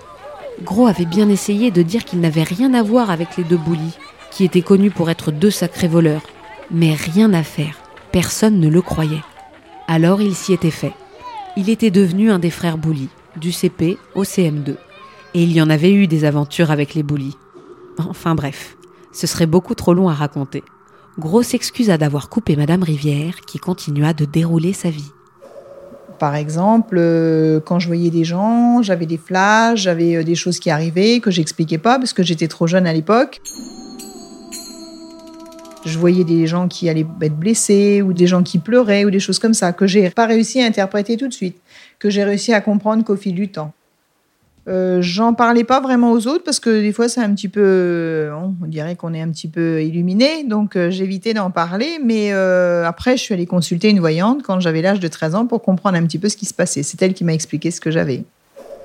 Gros 0.63 0.87
avait 0.87 1.07
bien 1.07 1.29
essayé 1.29 1.71
de 1.71 1.83
dire 1.83 2.05
qu'il 2.05 2.21
n'avait 2.21 2.43
rien 2.43 2.75
à 2.75 2.83
voir 2.83 3.11
avec 3.11 3.37
les 3.37 3.45
deux 3.45 3.57
Bouli, 3.57 3.97
qui 4.31 4.45
étaient 4.45 4.63
connus 4.63 4.91
pour 4.91 5.11
être 5.11 5.33
deux 5.33 5.51
sacrés 5.51 5.89
voleurs. 5.89 6.23
Mais 6.71 6.95
rien 6.95 7.33
à 7.33 7.43
faire, 7.43 7.79
personne 8.13 8.61
ne 8.61 8.69
le 8.69 8.83
croyait. 8.83 9.23
Alors 9.89 10.21
il 10.21 10.35
s'y 10.35 10.53
était 10.53 10.71
fait 10.71 10.93
il 11.57 11.69
était 11.69 11.91
devenu 11.91 12.31
un 12.31 12.39
des 12.39 12.51
frères 12.51 12.79
Bouli, 12.79 13.09
du 13.37 13.53
CP 13.53 13.99
au 14.15 14.25
CM2. 14.25 14.77
Et 15.35 15.43
il 15.43 15.53
y 15.53 15.61
en 15.61 15.71
avait 15.71 15.93
eu 15.93 16.07
des 16.07 16.25
aventures 16.25 16.71
avec 16.71 16.95
les 16.95 17.03
Bouli. 17.03 17.37
Enfin 17.99 18.35
bref, 18.35 18.77
ce 19.13 19.27
serait 19.27 19.47
beaucoup 19.47 19.75
trop 19.75 19.95
long 19.95 20.09
à 20.09 20.15
raconter. 20.15 20.63
Gros 21.19 21.43
s'excusa 21.43 21.99
d'avoir 21.99 22.29
coupé 22.29 22.57
Madame 22.57 22.83
Rivière, 22.83 23.41
qui 23.47 23.59
continua 23.59 24.13
de 24.13 24.25
dérouler 24.25 24.73
sa 24.73 24.91
vie. 24.91 25.11
Par 26.19 26.35
exemple, 26.37 26.97
euh, 26.99 27.61
quand 27.61 27.79
je 27.79 27.87
voyais 27.87 28.11
des 28.11 28.25
gens, 28.25 28.83
j'avais 28.83 29.07
des 29.07 29.17
flashs, 29.17 29.81
j'avais 29.81 30.17
euh, 30.17 30.23
des 30.23 30.35
choses 30.35 30.59
qui 30.59 30.71
arrivaient 30.71 31.21
que 31.21 31.31
j'expliquais 31.31 31.79
pas 31.79 31.99
parce 31.99 32.13
que 32.13 32.23
j'étais 32.23 32.47
trop 32.47 32.67
jeune 32.67 32.87
à 32.87 32.93
l'époque. 32.93 33.41
Je 35.87 35.99
voyais 35.99 36.25
des 36.25 36.47
gens 36.47 36.69
qui 36.69 36.91
allaient 36.91 37.07
être 37.23 37.37
blessés 37.37 38.03
ou 38.03 38.13
des 38.13 38.27
gens 38.27 38.43
qui 38.43 38.59
pleuraient 38.59 39.07
ou 39.07 39.11
des 39.11 39.19
choses 39.19 39.39
comme 39.39 39.55
ça 39.55 39.73
que 39.73 39.87
j'ai 39.87 40.11
pas 40.11 40.27
réussi 40.27 40.61
à 40.61 40.67
interpréter 40.67 41.17
tout 41.17 41.27
de 41.27 41.33
suite, 41.33 41.57
que 41.99 42.11
j'ai 42.11 42.23
réussi 42.23 42.53
à 42.53 42.61
comprendre 42.61 43.03
qu'au 43.03 43.17
fil 43.17 43.35
du 43.35 43.49
temps. 43.49 43.73
Euh, 44.71 45.03
J'en 45.03 45.35
parlais 45.35 45.65
pas 45.65 45.81
vraiment 45.81 46.13
aux 46.13 46.29
autres 46.29 46.45
parce 46.45 46.61
que 46.61 46.81
des 46.81 46.93
fois 46.93 47.09
c'est 47.09 47.21
un 47.21 47.35
petit 47.35 47.49
peu, 47.49 48.31
on 48.33 48.67
dirait 48.67 48.95
qu'on 48.95 49.13
est 49.13 49.21
un 49.21 49.31
petit 49.31 49.49
peu 49.49 49.83
illuminé, 49.83 50.45
donc 50.45 50.77
euh, 50.77 50.91
j'évitais 50.91 51.35
d'en 51.35 51.51
parler. 51.51 51.99
Mais 52.05 52.33
euh, 52.33 52.87
après, 52.87 53.17
je 53.17 53.23
suis 53.23 53.35
allée 53.35 53.47
consulter 53.47 53.91
une 53.91 54.01
voyante 54.01 54.43
quand 54.43 54.61
j'avais 54.61 54.83
l'âge 54.83 55.01
de 55.01 55.09
13 55.09 55.35
ans 55.35 55.47
pour 55.47 55.63
comprendre 55.63 55.97
un 55.99 56.05
petit 56.05 56.19
peu 56.19 56.29
ce 56.29 56.37
qui 56.37 56.47
se 56.47 56.55
passait. 56.55 56.83
C'est 56.83 57.03
elle 57.03 57.15
qui 57.15 57.25
m'a 57.25 57.35
expliqué 57.35 57.71
ce 57.71 57.81
que 57.81 57.91
j'avais. 57.91 58.25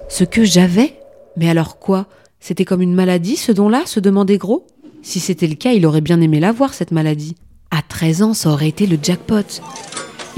Ce 0.10 0.24
que 0.24 0.44
j'avais 0.44 0.96
Mais 1.38 1.50
alors 1.50 1.78
quoi? 1.78 2.08
C'était 2.40 2.66
comme 2.66 2.82
une 2.82 2.96
maladie, 2.96 3.36
ce 3.36 3.52
don-là? 3.52 3.84
se 3.86 4.00
demandait 4.00 4.38
gros? 4.38 4.66
Si 5.02 5.20
c'était 5.20 5.48
le 5.48 5.56
cas, 5.56 5.72
il 5.72 5.86
aurait 5.86 6.02
bien 6.02 6.20
aimé 6.22 6.40
l'avoir, 6.40 6.74
cette 6.74 6.92
maladie. 6.92 7.36
À 7.70 7.82
13 7.88 8.22
ans, 8.24 8.34
ça 8.34 8.50
aurait 8.50 8.70
été 8.70 8.88
le 8.88 8.98
jackpot. 9.02 9.62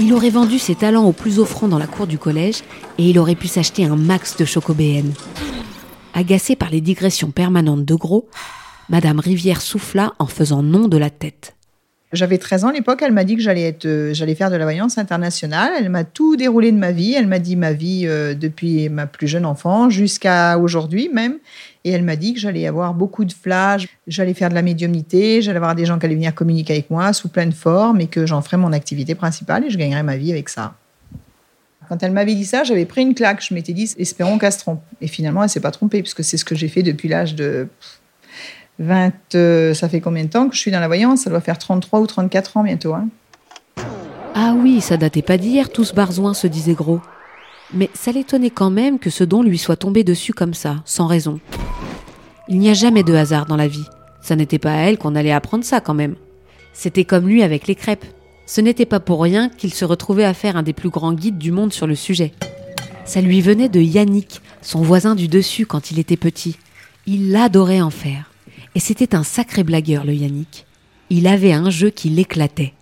Il 0.00 0.14
aurait 0.14 0.30
vendu 0.30 0.60
ses 0.60 0.76
talents 0.76 1.06
au 1.06 1.12
plus 1.12 1.40
offrant 1.40 1.66
dans 1.66 1.78
la 1.78 1.88
cour 1.88 2.06
du 2.06 2.18
collège 2.18 2.62
et 2.98 3.10
il 3.10 3.18
aurait 3.18 3.34
pu 3.34 3.48
s'acheter 3.48 3.84
un 3.84 3.96
max 3.96 4.36
de 4.36 4.44
chocobéennes. 4.44 5.12
Agacée 6.14 6.54
par 6.54 6.70
les 6.70 6.80
digressions 6.80 7.32
permanentes 7.32 7.84
de 7.84 7.94
Gros, 7.94 8.28
Madame 8.88 9.18
Rivière 9.18 9.60
souffla 9.60 10.14
en 10.20 10.26
faisant 10.26 10.62
non 10.62 10.86
de 10.86 10.96
la 10.96 11.10
tête. 11.10 11.56
J'avais 12.12 12.38
13 12.38 12.64
ans 12.64 12.68
à 12.68 12.72
l'époque, 12.72 13.02
elle 13.02 13.12
m'a 13.12 13.24
dit 13.24 13.36
que 13.36 13.86
euh, 13.86 14.14
j'allais 14.14 14.34
faire 14.34 14.50
de 14.50 14.56
la 14.56 14.64
voyance 14.64 14.96
internationale. 14.96 15.72
Elle 15.78 15.90
m'a 15.90 16.04
tout 16.04 16.36
déroulé 16.36 16.72
de 16.72 16.78
ma 16.78 16.90
vie. 16.90 17.12
Elle 17.12 17.26
m'a 17.26 17.38
dit 17.38 17.54
ma 17.54 17.72
vie 17.72 18.04
euh, 18.06 18.32
depuis 18.32 18.88
ma 18.88 19.06
plus 19.06 19.28
jeune 19.28 19.44
enfant 19.44 19.90
jusqu'à 19.90 20.58
aujourd'hui 20.58 21.10
même. 21.12 21.38
Et 21.88 21.90
elle 21.90 22.02
m'a 22.02 22.16
dit 22.16 22.34
que 22.34 22.40
j'allais 22.40 22.66
avoir 22.66 22.92
beaucoup 22.92 23.24
de 23.24 23.32
flashs, 23.32 23.88
j'allais 24.06 24.34
faire 24.34 24.50
de 24.50 24.54
la 24.54 24.60
médiumnité, 24.60 25.40
j'allais 25.40 25.56
avoir 25.56 25.74
des 25.74 25.86
gens 25.86 25.98
qui 25.98 26.04
allaient 26.04 26.16
venir 26.16 26.34
communiquer 26.34 26.74
avec 26.74 26.90
moi 26.90 27.14
sous 27.14 27.30
pleine 27.30 27.52
forme 27.52 28.02
et 28.02 28.08
que 28.08 28.26
j'en 28.26 28.42
ferais 28.42 28.58
mon 28.58 28.74
activité 28.74 29.14
principale 29.14 29.64
et 29.64 29.70
je 29.70 29.78
gagnerais 29.78 30.02
ma 30.02 30.18
vie 30.18 30.30
avec 30.30 30.50
ça. 30.50 30.74
Quand 31.88 32.02
elle 32.02 32.12
m'avait 32.12 32.34
dit 32.34 32.44
ça, 32.44 32.62
j'avais 32.62 32.84
pris 32.84 33.00
une 33.00 33.14
claque. 33.14 33.42
Je 33.42 33.54
m'étais 33.54 33.72
dit, 33.72 33.90
espérons 33.96 34.36
qu'elle 34.36 34.52
se 34.52 34.58
trompe. 34.58 34.82
Et 35.00 35.06
finalement, 35.06 35.42
elle 35.42 35.48
s'est 35.48 35.60
pas 35.60 35.70
trompée, 35.70 36.02
puisque 36.02 36.22
c'est 36.22 36.36
ce 36.36 36.44
que 36.44 36.54
j'ai 36.54 36.68
fait 36.68 36.82
depuis 36.82 37.08
l'âge 37.08 37.34
de 37.34 37.68
20, 38.80 39.14
euh, 39.34 39.72
ça 39.72 39.88
fait 39.88 40.02
combien 40.02 40.24
de 40.24 40.28
temps 40.28 40.46
que 40.50 40.54
je 40.54 40.60
suis 40.60 40.70
dans 40.70 40.80
la 40.80 40.88
voyance? 40.88 41.22
Ça 41.22 41.30
doit 41.30 41.40
faire 41.40 41.56
33 41.56 42.00
ou 42.00 42.06
34 42.06 42.58
ans 42.58 42.64
bientôt. 42.64 42.92
Hein. 42.92 43.08
Ah 44.34 44.54
oui, 44.54 44.82
ça 44.82 44.98
datait 44.98 45.22
pas 45.22 45.38
d'hier, 45.38 45.70
tout 45.70 45.84
ce 45.84 45.94
barzouin, 45.94 46.34
se 46.34 46.46
disait 46.46 46.74
Gros. 46.74 47.00
Mais 47.72 47.88
ça 47.94 48.12
l'étonnait 48.12 48.50
quand 48.50 48.70
même 48.70 48.98
que 48.98 49.08
ce 49.08 49.24
don 49.24 49.42
lui 49.42 49.56
soit 49.56 49.76
tombé 49.76 50.04
dessus 50.04 50.34
comme 50.34 50.52
ça, 50.52 50.76
sans 50.84 51.06
raison. 51.06 51.40
Il 52.50 52.58
n'y 52.58 52.70
a 52.70 52.74
jamais 52.74 53.02
de 53.02 53.14
hasard 53.14 53.44
dans 53.44 53.56
la 53.56 53.68
vie. 53.68 53.84
Ça 54.22 54.34
n'était 54.34 54.58
pas 54.58 54.72
à 54.72 54.78
elle 54.78 54.96
qu'on 54.96 55.14
allait 55.14 55.32
apprendre 55.32 55.64
ça 55.64 55.82
quand 55.82 55.92
même. 55.92 56.16
C'était 56.72 57.04
comme 57.04 57.28
lui 57.28 57.42
avec 57.42 57.66
les 57.66 57.74
crêpes. 57.74 58.06
Ce 58.46 58.62
n'était 58.62 58.86
pas 58.86 59.00
pour 59.00 59.22
rien 59.22 59.50
qu'il 59.50 59.74
se 59.74 59.84
retrouvait 59.84 60.24
à 60.24 60.32
faire 60.32 60.56
un 60.56 60.62
des 60.62 60.72
plus 60.72 60.88
grands 60.88 61.12
guides 61.12 61.36
du 61.36 61.52
monde 61.52 61.74
sur 61.74 61.86
le 61.86 61.94
sujet. 61.94 62.32
Ça 63.04 63.20
lui 63.20 63.42
venait 63.42 63.68
de 63.68 63.80
Yannick, 63.80 64.40
son 64.62 64.80
voisin 64.80 65.14
du 65.14 65.28
dessus 65.28 65.66
quand 65.66 65.90
il 65.90 65.98
était 65.98 66.16
petit. 66.16 66.56
Il 67.06 67.36
adorait 67.36 67.82
en 67.82 67.90
faire. 67.90 68.30
Et 68.74 68.80
c'était 68.80 69.14
un 69.14 69.24
sacré 69.24 69.62
blagueur, 69.62 70.04
le 70.04 70.14
Yannick. 70.14 70.64
Il 71.10 71.26
avait 71.26 71.52
un 71.52 71.68
jeu 71.68 71.90
qui 71.90 72.08
l'éclatait. 72.08 72.72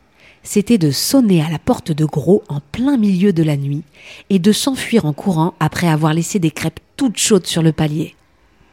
C'était 0.44 0.78
de 0.78 0.92
sonner 0.92 1.42
à 1.42 1.50
la 1.50 1.58
porte 1.58 1.90
de 1.90 2.04
Gros 2.04 2.44
en 2.49 2.61
plein 2.61 2.96
milieu 2.96 3.32
de 3.32 3.42
la 3.42 3.56
nuit 3.56 3.82
et 4.30 4.38
de 4.38 4.52
s'enfuir 4.52 5.06
en 5.06 5.12
courant 5.12 5.54
après 5.58 5.88
avoir 5.88 6.14
laissé 6.14 6.38
des 6.38 6.52
crêpes 6.52 6.78
toutes 6.96 7.18
chaudes 7.18 7.46
sur 7.46 7.62
le 7.62 7.73
palier. 7.73 8.14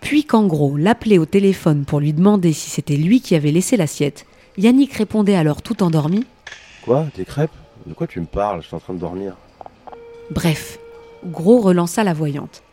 Puis 0.03 0.25
quand 0.25 0.45
Gros 0.45 0.75
l'appelait 0.77 1.17
au 1.17 1.25
téléphone 1.25 1.85
pour 1.85 1.99
lui 2.01 2.13
demander 2.13 2.51
si 2.53 2.69
c'était 2.69 2.97
lui 2.97 3.21
qui 3.21 3.35
avait 3.35 3.51
laissé 3.51 3.77
l'assiette, 3.77 4.25
Yannick 4.57 4.93
répondait 4.93 5.35
alors 5.35 5.61
tout 5.61 5.81
endormi 5.81 6.25
Quoi 6.83 7.07
Des 7.15 7.23
crêpes? 7.25 7.51
De 7.85 7.93
quoi 7.93 8.05
tu 8.05 8.19
me 8.19 8.25
parles? 8.25 8.61
Je 8.61 8.67
suis 8.67 8.75
en 8.75 8.79
train 8.79 8.93
de 8.93 8.99
dormir. 8.99 9.35
Bref, 10.29 10.77
Gros 11.25 11.61
relança 11.61 12.03
la 12.03 12.13
voyante. 12.13 12.63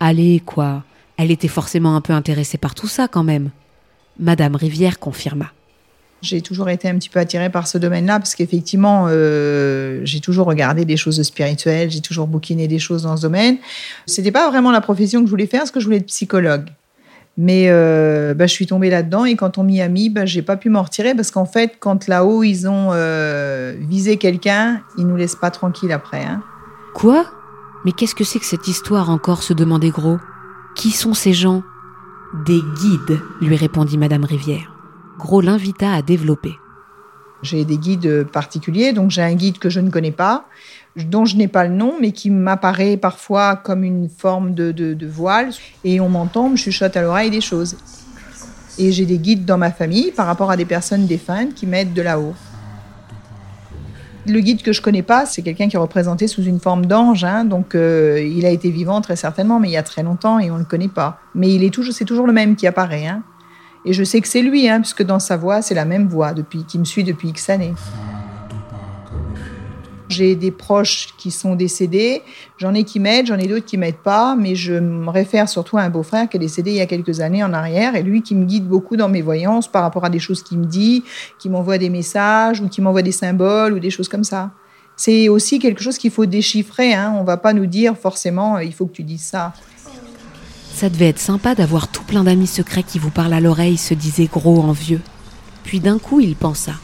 Allez, 0.00 0.40
quoi? 0.40 0.82
Elle 1.18 1.30
était 1.30 1.46
forcément 1.48 1.94
un 1.94 2.00
peu 2.00 2.14
intéressée 2.14 2.58
par 2.58 2.74
tout 2.74 2.86
ça 2.88 3.06
quand 3.06 3.22
même. 3.24 3.50
Madame 4.18 4.56
Rivière 4.56 4.98
confirma. 4.98 5.52
J'ai 6.20 6.40
toujours 6.40 6.68
été 6.68 6.88
un 6.88 6.94
petit 6.96 7.08
peu 7.08 7.20
attirée 7.20 7.50
par 7.50 7.68
ce 7.68 7.78
domaine-là 7.78 8.18
parce 8.18 8.34
qu'effectivement, 8.34 9.06
euh, 9.08 10.00
j'ai 10.02 10.20
toujours 10.20 10.46
regardé 10.46 10.84
des 10.84 10.96
choses 10.96 11.22
spirituelles, 11.22 11.90
j'ai 11.90 12.00
toujours 12.00 12.26
bouquiné 12.26 12.66
des 12.66 12.80
choses 12.80 13.04
dans 13.04 13.16
ce 13.16 13.22
domaine. 13.22 13.58
C'était 14.06 14.32
pas 14.32 14.48
vraiment 14.50 14.72
la 14.72 14.80
profession 14.80 15.20
que 15.20 15.26
je 15.26 15.30
voulais 15.30 15.46
faire, 15.46 15.60
parce 15.60 15.70
que 15.70 15.78
je 15.78 15.84
voulais 15.84 15.98
être 15.98 16.06
psychologue. 16.06 16.66
Mais 17.40 17.66
euh, 17.68 18.34
bah, 18.34 18.48
je 18.48 18.52
suis 18.52 18.66
tombée 18.66 18.90
là-dedans 18.90 19.24
et 19.24 19.36
quand 19.36 19.58
on 19.58 19.62
m'y 19.62 19.80
a 19.80 19.88
mis, 19.88 20.10
bah, 20.10 20.26
j'ai 20.26 20.42
pas 20.42 20.56
pu 20.56 20.70
m'en 20.70 20.82
retirer 20.82 21.14
parce 21.14 21.30
qu'en 21.30 21.46
fait, 21.46 21.74
quand 21.78 22.08
là-haut 22.08 22.42
ils 22.42 22.66
ont 22.66 22.88
euh, 22.92 23.76
visé 23.78 24.16
quelqu'un, 24.16 24.80
ils 24.98 25.06
nous 25.06 25.14
laissent 25.14 25.36
pas 25.36 25.52
tranquilles 25.52 25.92
après. 25.92 26.24
Hein. 26.24 26.42
Quoi? 26.94 27.26
Mais 27.84 27.92
qu'est-ce 27.92 28.16
que 28.16 28.24
c'est 28.24 28.40
que 28.40 28.44
cette 28.44 28.66
histoire 28.66 29.08
encore 29.08 29.44
se 29.44 29.52
demandait 29.52 29.90
Gros? 29.90 30.18
Qui 30.74 30.90
sont 30.90 31.14
ces 31.14 31.32
gens? 31.32 31.62
Des 32.44 32.60
guides, 32.60 33.20
lui 33.40 33.54
répondit 33.54 33.98
Madame 33.98 34.24
Rivière. 34.24 34.77
Gros 35.18 35.40
l'invita 35.40 35.92
à 35.92 36.00
développer. 36.00 36.54
J'ai 37.42 37.64
des 37.64 37.76
guides 37.76 38.24
particuliers, 38.24 38.92
donc 38.92 39.10
j'ai 39.10 39.22
un 39.22 39.34
guide 39.34 39.58
que 39.58 39.68
je 39.68 39.80
ne 39.80 39.90
connais 39.90 40.12
pas, 40.12 40.46
dont 40.96 41.24
je 41.24 41.36
n'ai 41.36 41.48
pas 41.48 41.64
le 41.66 41.74
nom, 41.74 41.94
mais 42.00 42.12
qui 42.12 42.30
m'apparaît 42.30 42.96
parfois 42.96 43.56
comme 43.56 43.82
une 43.82 44.08
forme 44.08 44.54
de, 44.54 44.70
de, 44.70 45.06
voile, 45.06 45.50
et 45.84 46.00
on 46.00 46.08
m'entend, 46.08 46.50
me 46.50 46.56
chuchote 46.56 46.96
à 46.96 47.02
l'oreille 47.02 47.30
des 47.30 47.40
choses. 47.40 47.76
Et 48.78 48.92
j'ai 48.92 49.06
des 49.06 49.18
guides 49.18 49.44
dans 49.44 49.58
ma 49.58 49.72
famille 49.72 50.12
par 50.12 50.26
rapport 50.26 50.52
à 50.52 50.56
des 50.56 50.64
personnes 50.64 51.06
défuntes 51.06 51.54
qui 51.54 51.66
m'aident 51.66 51.94
de 51.94 52.02
là-haut. 52.02 52.34
Le 54.26 54.40
guide 54.40 54.62
que 54.62 54.72
je 54.72 54.82
connais 54.82 55.02
pas, 55.02 55.26
c'est 55.26 55.42
quelqu'un 55.42 55.68
qui 55.68 55.76
est 55.76 55.80
représenté 55.80 56.28
sous 56.28 56.44
une 56.44 56.60
forme 56.60 56.86
d'ange, 56.86 57.24
hein, 57.24 57.44
donc 57.44 57.74
euh, 57.74 58.20
il 58.20 58.46
a 58.46 58.50
été 58.50 58.70
vivant 58.70 59.00
très 59.00 59.16
certainement, 59.16 59.58
mais 59.58 59.68
il 59.68 59.72
y 59.72 59.76
a 59.76 59.82
très 59.82 60.02
longtemps 60.02 60.38
et 60.38 60.50
on 60.50 60.54
ne 60.54 60.60
le 60.60 60.64
connaît 60.64 60.88
pas. 60.88 61.18
Mais 61.34 61.52
il 61.52 61.64
est 61.64 61.70
toujours, 61.70 61.94
c'est 61.94 62.04
toujours 62.04 62.26
le 62.26 62.32
même 62.32 62.54
qui 62.54 62.66
apparaît. 62.66 63.06
Hein. 63.06 63.22
Et 63.84 63.92
je 63.92 64.04
sais 64.04 64.20
que 64.20 64.28
c'est 64.28 64.42
lui, 64.42 64.68
hein, 64.68 64.80
puisque 64.80 65.02
dans 65.02 65.18
sa 65.18 65.36
voix, 65.36 65.62
c'est 65.62 65.74
la 65.74 65.84
même 65.84 66.08
voix 66.08 66.32
depuis, 66.32 66.64
qui 66.64 66.78
me 66.78 66.84
suit 66.84 67.04
depuis 67.04 67.28
X 67.28 67.50
années. 67.50 67.74
J'ai 70.08 70.36
des 70.36 70.50
proches 70.50 71.08
qui 71.18 71.30
sont 71.30 71.54
décédés, 71.54 72.22
j'en 72.56 72.72
ai 72.72 72.84
qui 72.84 72.98
m'aident, 72.98 73.26
j'en 73.26 73.36
ai 73.36 73.46
d'autres 73.46 73.66
qui 73.66 73.76
m'aident 73.76 73.96
pas, 73.96 74.36
mais 74.36 74.54
je 74.54 74.72
me 74.72 75.10
réfère 75.10 75.50
surtout 75.50 75.76
à 75.76 75.82
un 75.82 75.90
beau-frère 75.90 76.30
qui 76.30 76.38
est 76.38 76.40
décédé 76.40 76.70
il 76.70 76.78
y 76.78 76.80
a 76.80 76.86
quelques 76.86 77.20
années 77.20 77.44
en 77.44 77.52
arrière, 77.52 77.94
et 77.94 78.02
lui 78.02 78.22
qui 78.22 78.34
me 78.34 78.46
guide 78.46 78.66
beaucoup 78.66 78.96
dans 78.96 79.10
mes 79.10 79.20
voyances 79.20 79.68
par 79.68 79.82
rapport 79.82 80.06
à 80.06 80.10
des 80.10 80.18
choses 80.18 80.42
qu'il 80.42 80.58
me 80.58 80.64
dit, 80.64 81.04
qui 81.38 81.50
m'envoie 81.50 81.76
des 81.76 81.90
messages 81.90 82.62
ou 82.62 82.68
qui 82.68 82.80
m'envoie 82.80 83.02
des 83.02 83.12
symboles 83.12 83.74
ou 83.74 83.78
des 83.80 83.90
choses 83.90 84.08
comme 84.08 84.24
ça. 84.24 84.50
C'est 84.96 85.28
aussi 85.28 85.58
quelque 85.58 85.82
chose 85.82 85.98
qu'il 85.98 86.10
faut 86.10 86.26
déchiffrer. 86.26 86.94
Hein. 86.94 87.14
On 87.16 87.22
va 87.22 87.36
pas 87.36 87.52
nous 87.52 87.66
dire 87.66 87.96
forcément 87.96 88.58
il 88.58 88.74
faut 88.74 88.86
que 88.86 88.92
tu 88.92 89.04
dises 89.04 89.22
ça. 89.22 89.52
Ça 90.78 90.88
devait 90.88 91.08
être 91.08 91.18
sympa 91.18 91.56
d'avoir 91.56 91.88
tout 91.88 92.04
plein 92.04 92.22
d'amis 92.22 92.46
secrets 92.46 92.84
qui 92.84 93.00
vous 93.00 93.10
parlent 93.10 93.32
à 93.32 93.40
l'oreille, 93.40 93.76
se 93.76 93.94
disait 93.94 94.28
Gros 94.32 94.60
en 94.60 94.70
vieux. 94.70 95.00
Puis 95.64 95.80
d'un 95.80 95.98
coup, 95.98 96.20
il 96.20 96.36
pensa. 96.36 96.74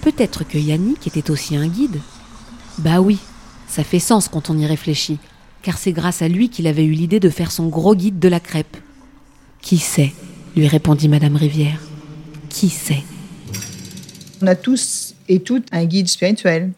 Peut-être 0.00 0.42
que 0.42 0.58
Yannick 0.58 1.06
était 1.06 1.30
aussi 1.30 1.54
un 1.54 1.68
guide. 1.68 2.00
Bah 2.78 3.00
oui, 3.00 3.20
ça 3.68 3.84
fait 3.84 4.00
sens 4.00 4.26
quand 4.26 4.50
on 4.50 4.58
y 4.58 4.66
réfléchit, 4.66 5.20
car 5.62 5.78
c'est 5.78 5.92
grâce 5.92 6.22
à 6.22 6.28
lui 6.28 6.48
qu'il 6.48 6.66
avait 6.66 6.84
eu 6.84 6.90
l'idée 6.90 7.20
de 7.20 7.30
faire 7.30 7.52
son 7.52 7.68
gros 7.68 7.94
guide 7.94 8.18
de 8.18 8.26
la 8.26 8.40
crêpe. 8.40 8.76
Qui 9.60 9.78
sait 9.78 10.12
lui 10.56 10.66
répondit 10.66 11.08
Madame 11.08 11.36
Rivière. 11.36 11.80
Qui 12.48 12.68
sait 12.68 13.04
On 14.42 14.48
a 14.48 14.56
tous 14.56 15.14
et 15.28 15.38
toutes 15.38 15.68
un 15.70 15.84
guide 15.84 16.08
spirituel. 16.08 16.72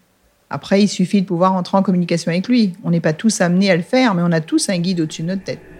Après, 0.50 0.82
il 0.82 0.88
suffit 0.88 1.22
de 1.22 1.26
pouvoir 1.26 1.54
entrer 1.54 1.78
en 1.78 1.82
communication 1.82 2.30
avec 2.30 2.46
lui. 2.46 2.74
On 2.84 2.90
n'est 2.90 3.00
pas 3.00 3.14
tous 3.14 3.40
amenés 3.40 3.70
à 3.70 3.76
le 3.76 3.82
faire, 3.82 4.14
mais 4.14 4.20
on 4.22 4.32
a 4.32 4.42
tous 4.42 4.68
un 4.68 4.76
guide 4.76 5.00
au-dessus 5.00 5.22
de 5.22 5.28
notre 5.28 5.44
tête. 5.44 5.71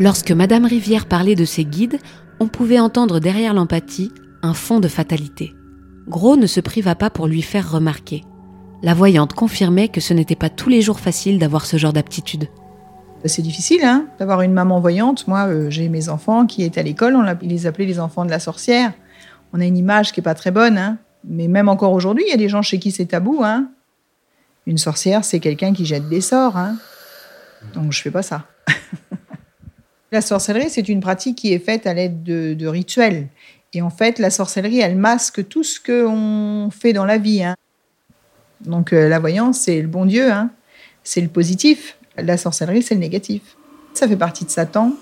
Lorsque 0.00 0.30
Madame 0.30 0.64
Rivière 0.64 1.06
parlait 1.06 1.34
de 1.34 1.44
ses 1.44 1.64
guides, 1.64 1.98
on 2.38 2.46
pouvait 2.46 2.78
entendre 2.78 3.18
derrière 3.18 3.52
l'empathie 3.52 4.12
un 4.42 4.54
fond 4.54 4.78
de 4.78 4.86
fatalité. 4.86 5.54
Gros 6.06 6.36
ne 6.36 6.46
se 6.46 6.60
priva 6.60 6.94
pas 6.94 7.10
pour 7.10 7.26
lui 7.26 7.42
faire 7.42 7.72
remarquer. 7.72 8.22
La 8.80 8.94
voyante 8.94 9.32
confirmait 9.32 9.88
que 9.88 10.00
ce 10.00 10.14
n'était 10.14 10.36
pas 10.36 10.50
tous 10.50 10.68
les 10.68 10.82
jours 10.82 11.00
facile 11.00 11.40
d'avoir 11.40 11.66
ce 11.66 11.76
genre 11.78 11.92
d'aptitude. 11.92 12.46
C'est 13.24 13.42
difficile 13.42 13.82
hein, 13.82 14.06
d'avoir 14.20 14.42
une 14.42 14.52
maman 14.52 14.78
voyante. 14.78 15.26
Moi, 15.26 15.48
euh, 15.48 15.68
j'ai 15.68 15.88
mes 15.88 16.08
enfants 16.08 16.46
qui 16.46 16.62
étaient 16.62 16.78
à 16.78 16.84
l'école, 16.84 17.16
on 17.16 17.36
les 17.42 17.66
appelait 17.66 17.86
les 17.86 17.98
enfants 17.98 18.24
de 18.24 18.30
la 18.30 18.38
sorcière. 18.38 18.92
On 19.52 19.60
a 19.60 19.64
une 19.64 19.76
image 19.76 20.12
qui 20.12 20.20
est 20.20 20.22
pas 20.22 20.36
très 20.36 20.52
bonne, 20.52 20.78
hein. 20.78 20.98
mais 21.24 21.48
même 21.48 21.68
encore 21.68 21.92
aujourd'hui, 21.92 22.22
il 22.24 22.30
y 22.30 22.34
a 22.34 22.36
des 22.36 22.48
gens 22.48 22.62
chez 22.62 22.78
qui 22.78 22.92
c'est 22.92 23.06
tabou. 23.06 23.40
Hein. 23.42 23.68
Une 24.66 24.78
sorcière, 24.78 25.24
c'est 25.24 25.40
quelqu'un 25.40 25.72
qui 25.72 25.84
jette 25.84 26.08
des 26.08 26.20
sorts. 26.20 26.56
Hein. 26.56 26.76
Donc 27.74 27.90
je 27.90 28.00
fais 28.00 28.12
pas 28.12 28.22
ça. 28.22 28.44
La 30.10 30.22
sorcellerie, 30.22 30.70
c'est 30.70 30.88
une 30.88 31.00
pratique 31.00 31.36
qui 31.36 31.52
est 31.52 31.58
faite 31.58 31.86
à 31.86 31.92
l'aide 31.92 32.22
de, 32.22 32.66
rituels. 32.66 33.28
Et 33.74 33.82
en 33.82 33.90
fait, 33.90 34.18
la 34.18 34.30
sorcellerie, 34.30 34.80
elle 34.80 34.96
masque 34.96 35.46
tout 35.48 35.62
ce 35.62 35.78
qu'on 35.78 36.70
fait 36.70 36.94
dans 36.94 37.04
la 37.04 37.18
vie. 37.18 37.42
Hein. 37.42 37.54
Donc 38.62 38.92
euh, 38.92 39.08
la 39.08 39.18
voyance, 39.18 39.58
c'est 39.60 39.80
le 39.82 39.88
bon 39.88 40.06
Dieu, 40.06 40.32
hein. 40.32 40.50
c'est 41.04 41.20
le 41.20 41.28
positif. 41.28 41.98
La 42.16 42.38
sorcellerie, 42.38 42.82
c'est 42.82 42.94
le 42.94 43.00
négatif. 43.00 43.42
Ça 43.92 44.08
fait 44.08 44.16
partie 44.16 44.44
de 44.46 44.50
Satan. 44.50 44.92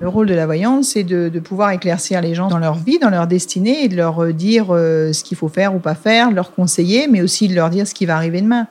Le 0.00 0.08
rôle 0.08 0.26
de 0.26 0.34
la 0.34 0.46
voyance, 0.46 0.90
c'est 0.90 1.04
de, 1.04 1.40
pouvoir 1.40 1.70
éclaircir 1.70 2.20
les 2.20 2.34
gens 2.34 2.48
dans 2.48 2.58
leur 2.58 2.74
vie, 2.74 2.98
dans 2.98 3.10
leur 3.10 3.26
destinée, 3.26 3.84
et 3.84 3.88
de 3.88 3.96
leur 3.96 4.22
euh, 4.22 4.32
dire 4.32 4.66
euh, 4.70 5.12
ce 5.12 5.22
qu'il 5.22 5.36
faut 5.36 5.48
faire 5.48 5.74
ou 5.74 5.78
pas 5.78 5.94
faire, 5.94 6.32
leur 6.32 6.54
conseiller, 6.54 7.06
mais 7.06 7.22
aussi 7.22 7.46
de 7.46 7.54
leur 7.54 7.70
dire 7.70 7.86
ce 7.86 7.94
qui 7.94 8.06
va 8.06 8.16
arriver 8.16 8.40
demain. 8.40 8.66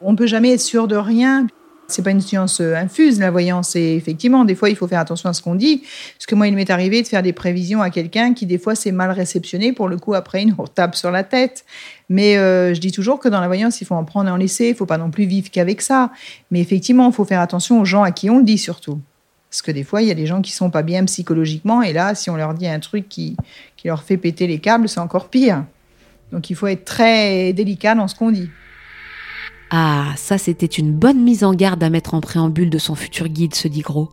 On 0.00 0.12
ne 0.12 0.16
peut 0.16 0.26
jamais 0.26 0.52
être 0.52 0.60
sûr 0.60 0.88
de 0.88 0.96
rien. 0.96 1.46
C'est 1.90 2.02
pas 2.02 2.10
une 2.10 2.20
science 2.20 2.60
euh, 2.60 2.74
infuse, 2.74 3.18
la 3.18 3.30
voyance. 3.30 3.74
Et 3.74 3.94
effectivement, 3.94 4.44
des 4.44 4.54
fois, 4.54 4.68
il 4.68 4.76
faut 4.76 4.86
faire 4.86 5.00
attention 5.00 5.30
à 5.30 5.32
ce 5.32 5.40
qu'on 5.40 5.54
dit. 5.54 5.82
Parce 6.18 6.26
que 6.26 6.34
moi, 6.34 6.46
il 6.46 6.54
m'est 6.54 6.68
arrivé 6.68 7.00
de 7.00 7.08
faire 7.08 7.22
des 7.22 7.32
prévisions 7.32 7.80
à 7.80 7.88
quelqu'un 7.88 8.34
qui, 8.34 8.44
des 8.44 8.58
fois, 8.58 8.74
s'est 8.74 8.92
mal 8.92 9.10
réceptionné. 9.10 9.72
Pour 9.72 9.88
le 9.88 9.96
coup, 9.96 10.12
après, 10.12 10.42
il 10.42 10.48
nous 10.48 10.66
tape 10.66 10.94
sur 10.94 11.10
la 11.10 11.24
tête. 11.24 11.64
Mais 12.10 12.36
euh, 12.36 12.74
je 12.74 12.80
dis 12.80 12.92
toujours 12.92 13.18
que 13.18 13.28
dans 13.30 13.40
la 13.40 13.46
voyance, 13.46 13.80
il 13.80 13.86
faut 13.86 13.94
en 13.94 14.04
prendre 14.04 14.28
et 14.28 14.32
en 14.32 14.36
laisser. 14.36 14.68
Il 14.68 14.74
faut 14.74 14.84
pas 14.84 14.98
non 14.98 15.10
plus 15.10 15.24
vivre 15.24 15.50
qu'avec 15.50 15.80
ça. 15.80 16.10
Mais 16.50 16.60
effectivement, 16.60 17.08
il 17.08 17.14
faut 17.14 17.24
faire 17.24 17.40
attention 17.40 17.80
aux 17.80 17.86
gens 17.86 18.02
à 18.02 18.10
qui 18.10 18.28
on 18.28 18.36
le 18.36 18.44
dit 18.44 18.58
surtout. 18.58 19.00
Parce 19.48 19.62
que 19.62 19.70
des 19.70 19.82
fois, 19.82 20.02
il 20.02 20.08
y 20.08 20.10
a 20.10 20.14
des 20.14 20.26
gens 20.26 20.42
qui 20.42 20.52
sont 20.52 20.68
pas 20.68 20.82
bien 20.82 21.06
psychologiquement. 21.06 21.80
Et 21.80 21.94
là, 21.94 22.14
si 22.14 22.28
on 22.28 22.36
leur 22.36 22.52
dit 22.52 22.68
un 22.68 22.80
truc 22.80 23.08
qui, 23.08 23.34
qui 23.78 23.88
leur 23.88 24.02
fait 24.02 24.18
péter 24.18 24.46
les 24.46 24.58
câbles, 24.58 24.90
c'est 24.90 25.00
encore 25.00 25.30
pire. 25.30 25.64
Donc, 26.32 26.50
il 26.50 26.54
faut 26.54 26.66
être 26.66 26.84
très 26.84 27.54
délicat 27.54 27.94
dans 27.94 28.08
ce 28.08 28.14
qu'on 28.14 28.30
dit. 28.30 28.50
Ah, 29.70 30.12
ça 30.16 30.38
c'était 30.38 30.66
une 30.66 30.92
bonne 30.92 31.22
mise 31.22 31.44
en 31.44 31.52
garde 31.52 31.82
à 31.82 31.90
mettre 31.90 32.14
en 32.14 32.20
préambule 32.20 32.70
de 32.70 32.78
son 32.78 32.94
futur 32.94 33.28
guide, 33.28 33.54
se 33.54 33.68
dit 33.68 33.82
Gros. 33.82 34.08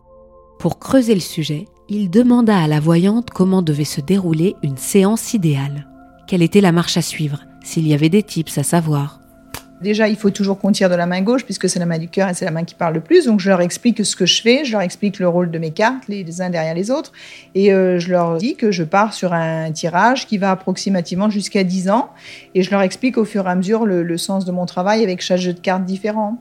Pour 0.58 0.78
creuser 0.78 1.14
le 1.14 1.20
sujet, 1.20 1.66
il 1.88 2.10
demanda 2.10 2.58
à 2.58 2.66
la 2.66 2.80
voyante 2.80 3.30
comment 3.30 3.62
devait 3.62 3.84
se 3.84 4.00
dérouler 4.00 4.54
une 4.62 4.76
séance 4.76 5.34
idéale. 5.34 5.86
Quelle 6.26 6.42
était 6.42 6.60
la 6.60 6.72
marche 6.72 6.96
à 6.96 7.02
suivre, 7.02 7.44
s'il 7.62 7.86
y 7.86 7.94
avait 7.94 8.08
des 8.08 8.22
tips 8.22 8.58
à 8.58 8.62
savoir? 8.62 9.20
Déjà, 9.80 10.08
il 10.08 10.16
faut 10.16 10.30
toujours 10.30 10.58
qu'on 10.58 10.72
tire 10.72 10.88
de 10.88 10.94
la 10.94 11.06
main 11.06 11.20
gauche, 11.20 11.44
puisque 11.44 11.68
c'est 11.68 11.78
la 11.78 11.84
main 11.86 11.98
du 11.98 12.08
cœur 12.08 12.28
et 12.28 12.34
c'est 12.34 12.46
la 12.46 12.50
main 12.50 12.64
qui 12.64 12.74
parle 12.74 12.94
le 12.94 13.00
plus. 13.00 13.26
Donc, 13.26 13.40
je 13.40 13.50
leur 13.50 13.60
explique 13.60 14.04
ce 14.04 14.16
que 14.16 14.24
je 14.24 14.40
fais, 14.40 14.64
je 14.64 14.72
leur 14.72 14.80
explique 14.80 15.18
le 15.18 15.28
rôle 15.28 15.50
de 15.50 15.58
mes 15.58 15.70
cartes, 15.70 16.08
les, 16.08 16.40
uns 16.40 16.48
derrière 16.48 16.74
les 16.74 16.90
autres. 16.90 17.12
Et 17.54 17.72
euh, 17.72 17.98
je 17.98 18.10
leur 18.10 18.38
dis 18.38 18.56
que 18.56 18.70
je 18.70 18.84
pars 18.84 19.12
sur 19.12 19.34
un 19.34 19.70
tirage 19.72 20.26
qui 20.26 20.38
va 20.38 20.50
approximativement 20.50 21.28
jusqu'à 21.28 21.62
10 21.62 21.90
ans. 21.90 22.10
Et 22.54 22.62
je 22.62 22.70
leur 22.70 22.80
explique 22.80 23.18
au 23.18 23.26
fur 23.26 23.46
et 23.46 23.50
à 23.50 23.54
mesure 23.54 23.84
le, 23.84 24.02
le 24.02 24.16
sens 24.16 24.46
de 24.46 24.52
mon 24.52 24.64
travail 24.64 25.02
avec 25.02 25.20
chaque 25.20 25.40
jeu 25.40 25.52
de 25.52 25.60
cartes 25.60 25.84
différent. 25.84 26.38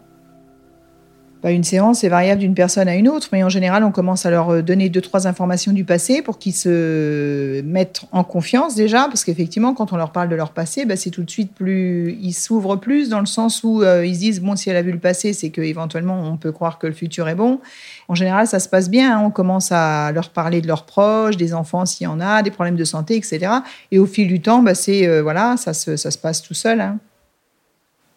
Bah, 1.46 1.52
une 1.52 1.64
séance 1.64 2.04
est 2.04 2.10
variable 2.10 2.42
d'une 2.42 2.56
personne 2.56 2.88
à 2.88 2.96
une 2.96 3.08
autre, 3.08 3.28
mais 3.32 3.44
en 3.44 3.50
général, 3.50 3.84
on 3.84 3.92
commence 3.92 4.26
à 4.26 4.32
leur 4.32 4.50
euh, 4.50 4.62
donner 4.64 4.90
deux, 4.90 5.00
trois 5.00 5.28
informations 5.28 5.74
du 5.74 5.84
passé 5.84 6.24
pour 6.24 6.40
qu'ils 6.40 6.56
se 6.56 7.62
mettent 7.62 8.02
en 8.12 8.24
confiance 8.24 8.74
déjà, 8.74 9.04
parce 9.04 9.24
qu'effectivement, 9.24 9.76
quand 9.76 9.94
on 9.94 9.98
leur 9.98 10.12
parle 10.12 10.28
de 10.28 10.36
leur 10.36 10.54
passé, 10.54 10.86
bah, 10.86 10.96
c'est 10.96 11.12
tout 11.12 11.22
de 11.22 11.30
suite 11.30 11.54
plus. 11.54 12.18
Ils 12.20 12.34
s'ouvrent 12.34 12.78
plus 12.78 13.10
dans 13.10 13.20
le 13.20 13.28
sens 13.28 13.64
où 13.64 13.84
euh, 13.84 14.04
ils 14.08 14.16
se 14.16 14.20
disent 14.22 14.42
bon, 14.42 14.56
si 14.56 14.72
elle 14.72 14.76
a 14.76 14.82
vu 14.82 14.92
le 14.92 14.98
passé, 14.98 15.34
c'est 15.34 15.52
qu'éventuellement, 15.52 16.20
on 16.28 16.36
peut 16.36 16.52
croire 16.52 16.80
que 16.80 16.88
le 16.88 16.94
futur 16.94 17.28
est 17.28 17.36
bon. 17.36 17.60
En 18.08 18.16
général, 18.16 18.48
ça 18.48 18.58
se 18.58 18.68
passe 18.68 18.90
bien. 18.90 19.16
Hein. 19.16 19.22
On 19.24 19.30
commence 19.30 19.72
à 19.72 20.12
leur 20.14 20.30
parler 20.30 20.62
de 20.62 20.68
leurs 20.68 20.88
proches, 20.88 21.38
des 21.38 21.54
enfants 21.54 21.86
s'il 21.86 22.06
y 22.06 22.08
en 22.08 22.22
a, 22.22 22.42
des 22.42 22.50
problèmes 22.50 22.76
de 22.76 22.86
santé, 22.86 23.18
etc. 23.18 23.52
Et 23.92 24.00
au 24.00 24.08
fil 24.08 24.28
du 24.28 24.42
temps, 24.42 24.64
bah, 24.64 24.74
c'est 24.74 25.08
euh, 25.08 25.22
voilà, 25.22 25.58
ça 25.58 25.76
se, 25.76 25.96
ça 25.96 26.10
se 26.10 26.18
passe 26.18 26.42
tout 26.42 26.56
seul. 26.56 26.82
Hein. 26.82 26.98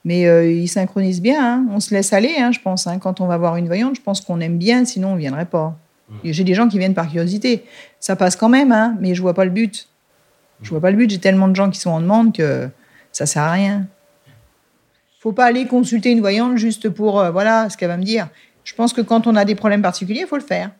Mais 0.08 0.26
euh, 0.26 0.50
ils 0.50 0.68
synchronisent 0.68 1.20
bien. 1.20 1.44
Hein. 1.44 1.66
On 1.70 1.80
se 1.80 1.92
laisse 1.92 2.14
aller, 2.14 2.34
hein, 2.38 2.50
je 2.50 2.60
pense. 2.60 2.86
Hein. 2.86 2.98
Quand 2.98 3.20
on 3.20 3.26
va 3.26 3.36
voir 3.36 3.56
une 3.56 3.66
voyante, 3.66 3.94
je 3.94 4.00
pense 4.00 4.22
qu'on 4.22 4.40
aime 4.40 4.56
bien, 4.56 4.86
sinon 4.86 5.08
on 5.08 5.14
ne 5.16 5.18
viendrait 5.18 5.44
pas. 5.44 5.76
Mmh. 6.08 6.14
J'ai 6.24 6.44
des 6.44 6.54
gens 6.54 6.66
qui 6.66 6.78
viennent 6.78 6.94
par 6.94 7.10
curiosité. 7.10 7.62
Ça 8.00 8.16
passe 8.16 8.34
quand 8.34 8.48
même, 8.48 8.72
hein, 8.72 8.96
mais 9.00 9.14
je 9.14 9.20
vois 9.20 9.34
pas 9.34 9.44
le 9.44 9.50
but. 9.50 9.86
Je 10.62 10.70
vois 10.70 10.80
pas 10.80 10.90
le 10.90 10.96
but. 10.96 11.10
J'ai 11.10 11.18
tellement 11.18 11.46
de 11.46 11.54
gens 11.54 11.68
qui 11.68 11.78
sont 11.78 11.90
en 11.90 12.00
demande 12.00 12.34
que 12.34 12.70
ça 13.12 13.26
sert 13.26 13.42
à 13.42 13.52
rien. 13.52 13.86
Faut 15.20 15.32
pas 15.32 15.44
aller 15.44 15.66
consulter 15.66 16.10
une 16.10 16.20
voyante 16.20 16.56
juste 16.56 16.88
pour 16.88 17.20
euh, 17.20 17.30
voilà 17.30 17.68
ce 17.68 17.76
qu'elle 17.76 17.88
va 17.88 17.98
me 17.98 18.02
dire. 18.02 18.28
Je 18.64 18.74
pense 18.74 18.94
que 18.94 19.02
quand 19.02 19.26
on 19.26 19.36
a 19.36 19.44
des 19.44 19.56
problèmes 19.56 19.82
particuliers, 19.82 20.22
il 20.22 20.26
faut 20.26 20.38
le 20.38 20.42
faire. 20.42 20.70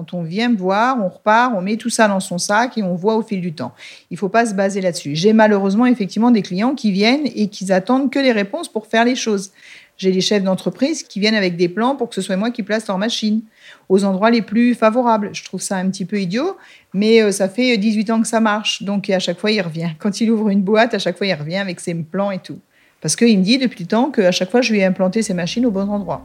Quand 0.00 0.14
on 0.14 0.22
vient 0.22 0.50
voir, 0.54 0.96
on 0.98 1.10
repart, 1.10 1.52
on 1.54 1.60
met 1.60 1.76
tout 1.76 1.90
ça 1.90 2.08
dans 2.08 2.20
son 2.20 2.38
sac 2.38 2.78
et 2.78 2.82
on 2.82 2.94
voit 2.94 3.16
au 3.16 3.22
fil 3.22 3.42
du 3.42 3.52
temps. 3.52 3.74
Il 4.10 4.14
ne 4.14 4.18
faut 4.18 4.30
pas 4.30 4.46
se 4.46 4.54
baser 4.54 4.80
là-dessus. 4.80 5.14
J'ai 5.14 5.34
malheureusement 5.34 5.84
effectivement 5.84 6.30
des 6.30 6.40
clients 6.40 6.74
qui 6.74 6.90
viennent 6.90 7.26
et 7.34 7.48
qui 7.48 7.70
attendent 7.70 8.10
que 8.10 8.18
les 8.18 8.32
réponses 8.32 8.66
pour 8.66 8.86
faire 8.86 9.04
les 9.04 9.14
choses. 9.14 9.50
J'ai 9.98 10.10
des 10.10 10.22
chefs 10.22 10.42
d'entreprise 10.42 11.02
qui 11.02 11.20
viennent 11.20 11.34
avec 11.34 11.58
des 11.58 11.68
plans 11.68 11.96
pour 11.96 12.08
que 12.08 12.14
ce 12.14 12.22
soit 12.22 12.38
moi 12.38 12.50
qui 12.50 12.62
place 12.62 12.86
leur 12.86 12.96
machine 12.96 13.42
aux 13.90 14.04
endroits 14.04 14.30
les 14.30 14.40
plus 14.40 14.74
favorables. 14.74 15.28
Je 15.34 15.44
trouve 15.44 15.60
ça 15.60 15.76
un 15.76 15.90
petit 15.90 16.06
peu 16.06 16.18
idiot, 16.18 16.56
mais 16.94 17.20
euh, 17.20 17.30
ça 17.30 17.50
fait 17.50 17.76
18 17.76 18.08
ans 18.08 18.22
que 18.22 18.28
ça 18.28 18.40
marche. 18.40 18.82
Donc 18.82 19.10
à 19.10 19.18
chaque 19.18 19.38
fois, 19.38 19.50
il 19.50 19.60
revient. 19.60 19.90
Quand 19.98 20.22
il 20.22 20.30
ouvre 20.30 20.48
une 20.48 20.62
boîte, 20.62 20.94
à 20.94 20.98
chaque 20.98 21.18
fois, 21.18 21.26
il 21.26 21.34
revient 21.34 21.58
avec 21.58 21.78
ses 21.78 21.92
plans 21.92 22.30
et 22.30 22.38
tout. 22.38 22.58
Parce 23.02 23.16
qu'il 23.16 23.38
me 23.38 23.44
dit 23.44 23.58
depuis 23.58 23.84
le 23.84 23.88
temps 23.88 24.10
qu'à 24.10 24.32
chaque 24.32 24.50
fois, 24.50 24.62
je 24.62 24.72
lui 24.72 24.80
ai 24.80 24.86
implanté 24.86 25.20
ses 25.20 25.34
machines 25.34 25.66
au 25.66 25.70
bon 25.70 25.90
endroit. 25.90 26.24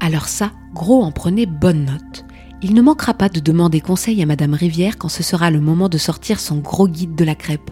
Alors 0.00 0.28
ça, 0.28 0.52
Gros 0.76 1.02
en 1.02 1.10
prenait 1.10 1.46
bonne 1.46 1.86
note 1.86 2.25
il 2.62 2.74
ne 2.74 2.82
manquera 2.82 3.14
pas 3.14 3.28
de 3.28 3.40
demander 3.40 3.80
conseil 3.80 4.22
à 4.22 4.26
Madame 4.26 4.54
Rivière 4.54 4.96
quand 4.96 5.08
ce 5.08 5.22
sera 5.22 5.50
le 5.50 5.60
moment 5.60 5.88
de 5.88 5.98
sortir 5.98 6.40
son 6.40 6.56
gros 6.58 6.88
guide 6.88 7.14
de 7.14 7.24
la 7.24 7.34
crêpe. 7.34 7.70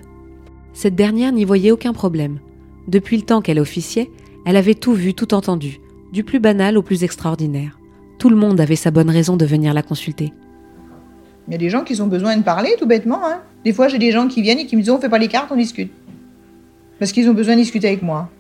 Cette 0.73 0.95
dernière 0.95 1.33
n'y 1.33 1.45
voyait 1.45 1.71
aucun 1.71 1.93
problème. 1.93 2.39
Depuis 2.87 3.17
le 3.17 3.23
temps 3.23 3.41
qu'elle 3.41 3.61
officiait, 3.61 4.11
elle 4.45 4.57
avait 4.57 4.75
tout 4.75 4.93
vu, 4.93 5.15
tout 5.15 5.33
entendu, 5.33 5.81
du 6.13 6.23
plus 6.23 6.41
banal 6.41 6.77
au 6.77 6.83
plus 6.83 7.03
extraordinaire. 7.03 7.79
Tout 8.19 8.29
le 8.29 8.37
monde 8.37 8.61
avait 8.61 8.77
sa 8.77 8.91
bonne 8.91 9.11
raison 9.11 9.37
de 9.37 9.47
venir 9.47 9.73
la 9.73 9.83
consulter. 9.83 10.33
Il 11.49 11.53
y 11.53 11.55
a 11.55 11.59
des 11.59 11.71
gens 11.71 11.85
qui 11.85 12.01
ont 12.01 12.07
besoin 12.07 12.37
de 12.37 12.43
parler, 12.43 12.75
tout 12.79 12.87
bêtement. 12.87 13.21
Hein. 13.25 13.41
Des 13.65 13.73
fois, 13.73 13.89
j'ai 13.89 13.99
des 13.99 14.13
gens 14.13 14.29
qui 14.29 14.43
viennent 14.43 14.59
et 14.59 14.67
qui 14.67 14.77
me 14.77 14.83
disent 14.83 14.91
on 14.91 15.01
fait 15.01 15.09
pas 15.09 15.19
les 15.19 15.29
cartes, 15.29 15.51
on 15.51 15.57
discute. 15.57 15.93
Parce 16.99 17.13
qu'ils 17.13 17.29
ont 17.29 17.35
besoin 17.35 17.55
de 17.55 17.61
discuter 17.61 17.89
avec 17.89 18.03
moi. 18.03 18.31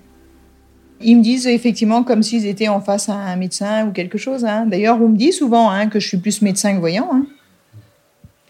Ils 1.00 1.16
me 1.16 1.22
disent 1.22 1.46
effectivement 1.46 2.02
comme 2.02 2.22
s'ils 2.22 2.46
étaient 2.46 2.68
en 2.68 2.80
face 2.80 3.08
à 3.08 3.14
un 3.14 3.36
médecin 3.36 3.88
ou 3.88 3.92
quelque 3.92 4.18
chose. 4.18 4.44
Hein. 4.44 4.66
D'ailleurs, 4.66 5.00
on 5.00 5.08
me 5.08 5.16
dit 5.16 5.32
souvent 5.32 5.70
hein, 5.70 5.88
que 5.88 6.00
je 6.00 6.08
suis 6.08 6.18
plus 6.18 6.40
médecin 6.42 6.74
que 6.74 6.80
voyant. 6.80 7.08
Hein. 7.12 7.26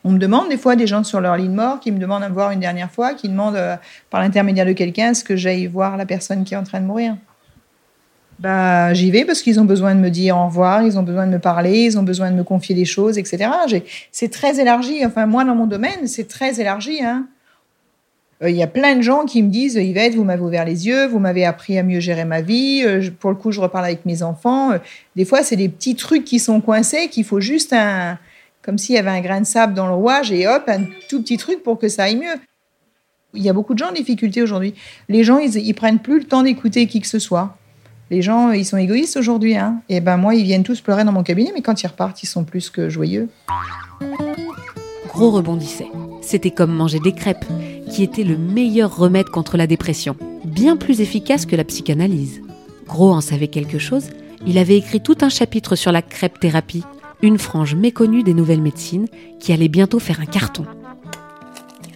On 0.05 0.13
me 0.13 0.19
demande 0.19 0.51
des 0.51 0.59
fois 0.59 0.77
des 0.77 0.87
gens 0.87 1.03
sur 1.03 1.21
leur 1.21 1.37
lit 1.37 1.49
de 1.49 1.55
mort 1.55 1.81
qui 1.81 1.91
me 1.91 1.99
demandent 1.99 2.23
à 2.23 2.29
me 2.29 2.35
voir 2.35 2.51
une 2.51 2.61
dernière 2.61 2.91
fois, 2.91 3.15
qui 3.15 3.29
demandent 3.29 3.57
euh, 3.57 3.77
par 4.11 4.21
l'intermédiaire 4.21 4.67
de 4.67 4.73
quelqu'un 4.73 5.15
ce 5.15 5.25
que 5.25 5.35
j'aille 5.35 5.67
voir 5.67 5.97
la 5.97 6.05
personne 6.05 6.45
qui 6.45 6.53
est 6.53 6.57
en 6.59 6.63
train 6.63 6.81
de 6.81 6.87
mourir? 6.87 7.17
Bah, 8.39 8.93
j'y 8.93 9.11
vais 9.11 9.25
parce 9.25 9.41
qu'ils 9.41 9.61
ont 9.61 9.65
besoin 9.65 9.95
de 9.95 10.01
me 10.01 10.11
dire 10.11 10.37
au 10.37 10.47
revoir, 10.47 10.83
ils 10.83 10.99
ont 10.99 11.03
besoin 11.03 11.27
de 11.27 11.33
me 11.33 11.39
parler, 11.39 11.85
ils 11.85 11.99
ont 11.99 12.03
besoin 12.03 12.31
de 12.31 12.37
me 12.37 12.45
confier 12.45 12.75
des 12.75 12.85
choses, 12.85 13.17
etc. 13.17 13.49
C'est 14.13 14.31
très 14.31 14.61
élargi. 14.61 15.07
Enfin, 15.07 15.25
moi, 15.27 15.45
dans 15.45 15.55
mon 15.55 15.67
domaine, 15.67 16.07
c'est 16.07 16.29
très 16.29 16.61
élargi. 16.61 17.03
Hein. 17.03 17.27
Euh, 18.45 18.51
il 18.51 18.57
y 18.57 18.63
a 18.63 18.67
plein 18.67 18.97
de 18.97 19.03
gens 19.03 19.25
qui 19.25 19.43
me 19.43 19.49
disent 19.49 19.75
Yvette, 19.75 20.15
vous 20.15 20.25
m'avez 20.25 20.43
ouvert 20.43 20.65
les 20.65 20.87
yeux, 20.87 21.07
vous 21.07 21.19
m'avez 21.19 21.45
appris 21.45 21.79
à 21.79 21.83
mieux 21.83 22.01
gérer 22.01 22.25
ma 22.25 22.43
vie. 22.43 22.83
Euh, 22.85 23.11
pour 23.19 23.31
le 23.31 23.37
coup, 23.37 23.51
je 23.53 23.61
reparle 23.61 23.87
avec 23.87 24.05
mes 24.05 24.23
enfants. 24.23 24.73
Euh, 24.73 24.79
des 25.17 25.25
fois, 25.25 25.43
c'est 25.43 25.57
des 25.57 25.69
petits 25.69 25.97
trucs 25.97 26.25
qui 26.25 26.39
sont 26.39 26.61
coincés 26.61 27.09
qu'il 27.09 27.25
faut 27.25 27.41
juste 27.41 27.73
un. 27.73 28.19
Comme 28.63 28.79
s'il 28.79 28.95
y 28.95 28.99
avait 28.99 29.11
un 29.11 29.21
grain 29.21 29.41
de 29.43 29.47
sable 29.47 29.75
dans 29.75 29.87
le 29.87 29.93
rouage 29.93 30.33
et 30.33 30.49
hop, 30.49 30.63
un 30.69 30.85
tout 31.11 31.21
petit 31.21 31.37
truc 31.37 31.63
pour 31.63 31.79
que 31.79 31.89
ça 31.89 32.05
aille 32.05 32.17
mieux. 32.17 32.35
Il 33.35 33.43
y 33.43 33.51
a 33.51 33.53
beaucoup 33.53 33.75
de 33.75 33.79
gens 33.79 33.91
en 33.91 33.93
difficulté 33.93 34.41
aujourd'hui. 34.41 34.75
Les 35.11 35.23
gens, 35.23 35.39
ils, 35.39 35.57
ils 35.57 35.75
prennent 35.75 35.99
plus 35.99 36.21
le 36.21 36.25
temps 36.25 36.43
d'écouter 36.43 36.87
qui 36.87 37.01
que 37.01 37.07
ce 37.07 37.19
soit. 37.19 37.59
Les 38.11 38.23
gens, 38.23 38.53
ils 38.53 38.65
sont 38.65 38.79
égoïstes 38.79 39.19
aujourd'hui. 39.19 39.57
Hein. 39.57 39.83
Et 39.91 40.01
ben 40.01 40.17
moi, 40.17 40.35
ils 40.35 40.45
viennent 40.45 40.63
tous 40.63 40.81
pleurer 40.81 41.05
dans 41.05 41.13
mon 41.13 41.23
cabinet, 41.23 41.53
mais 41.55 41.61
quand 41.61 41.83
ils 41.83 41.87
repartent, 41.87 42.23
ils 42.23 42.27
sont 42.27 42.45
plus 42.45 42.71
que 42.71 42.89
joyeux. 42.89 43.29
Gros 45.09 45.31
rebondissait. 45.31 45.89
C'était 46.23 46.51
comme 46.51 46.73
manger 46.73 47.01
des 47.01 47.13
crêpes 47.13 47.45
qui 47.91 48.03
était 48.03 48.25
le 48.25 48.37
meilleur 48.37 48.97
remède 48.97 49.29
contre 49.29 49.57
la 49.57 49.67
dépression, 49.67 50.17
bien 50.45 50.77
plus 50.77 51.01
efficace 51.01 51.47
que 51.47 51.57
la 51.57 51.65
psychanalyse. 51.65 52.43
Gros 52.87 53.13
en 53.13 53.21
savait 53.21 53.49
quelque 53.49 53.79
chose, 53.79 54.09
il 54.47 54.59
avait 54.59 54.77
écrit 54.77 55.01
tout 55.01 55.17
un 55.21 55.29
chapitre 55.29 55.77
sur 55.77 55.93
la 55.93 56.03
crêpe 56.03 56.39
thérapie, 56.39 56.85
une 57.23 57.39
frange 57.39 57.75
méconnue 57.75 58.23
des 58.23 58.35
nouvelles 58.35 58.63
médecines 58.63 59.09
qui 59.41 59.53
allait 59.53 59.69
bientôt 59.69 59.99
faire 59.99 60.21
un 60.21 60.27
carton. 60.27 60.67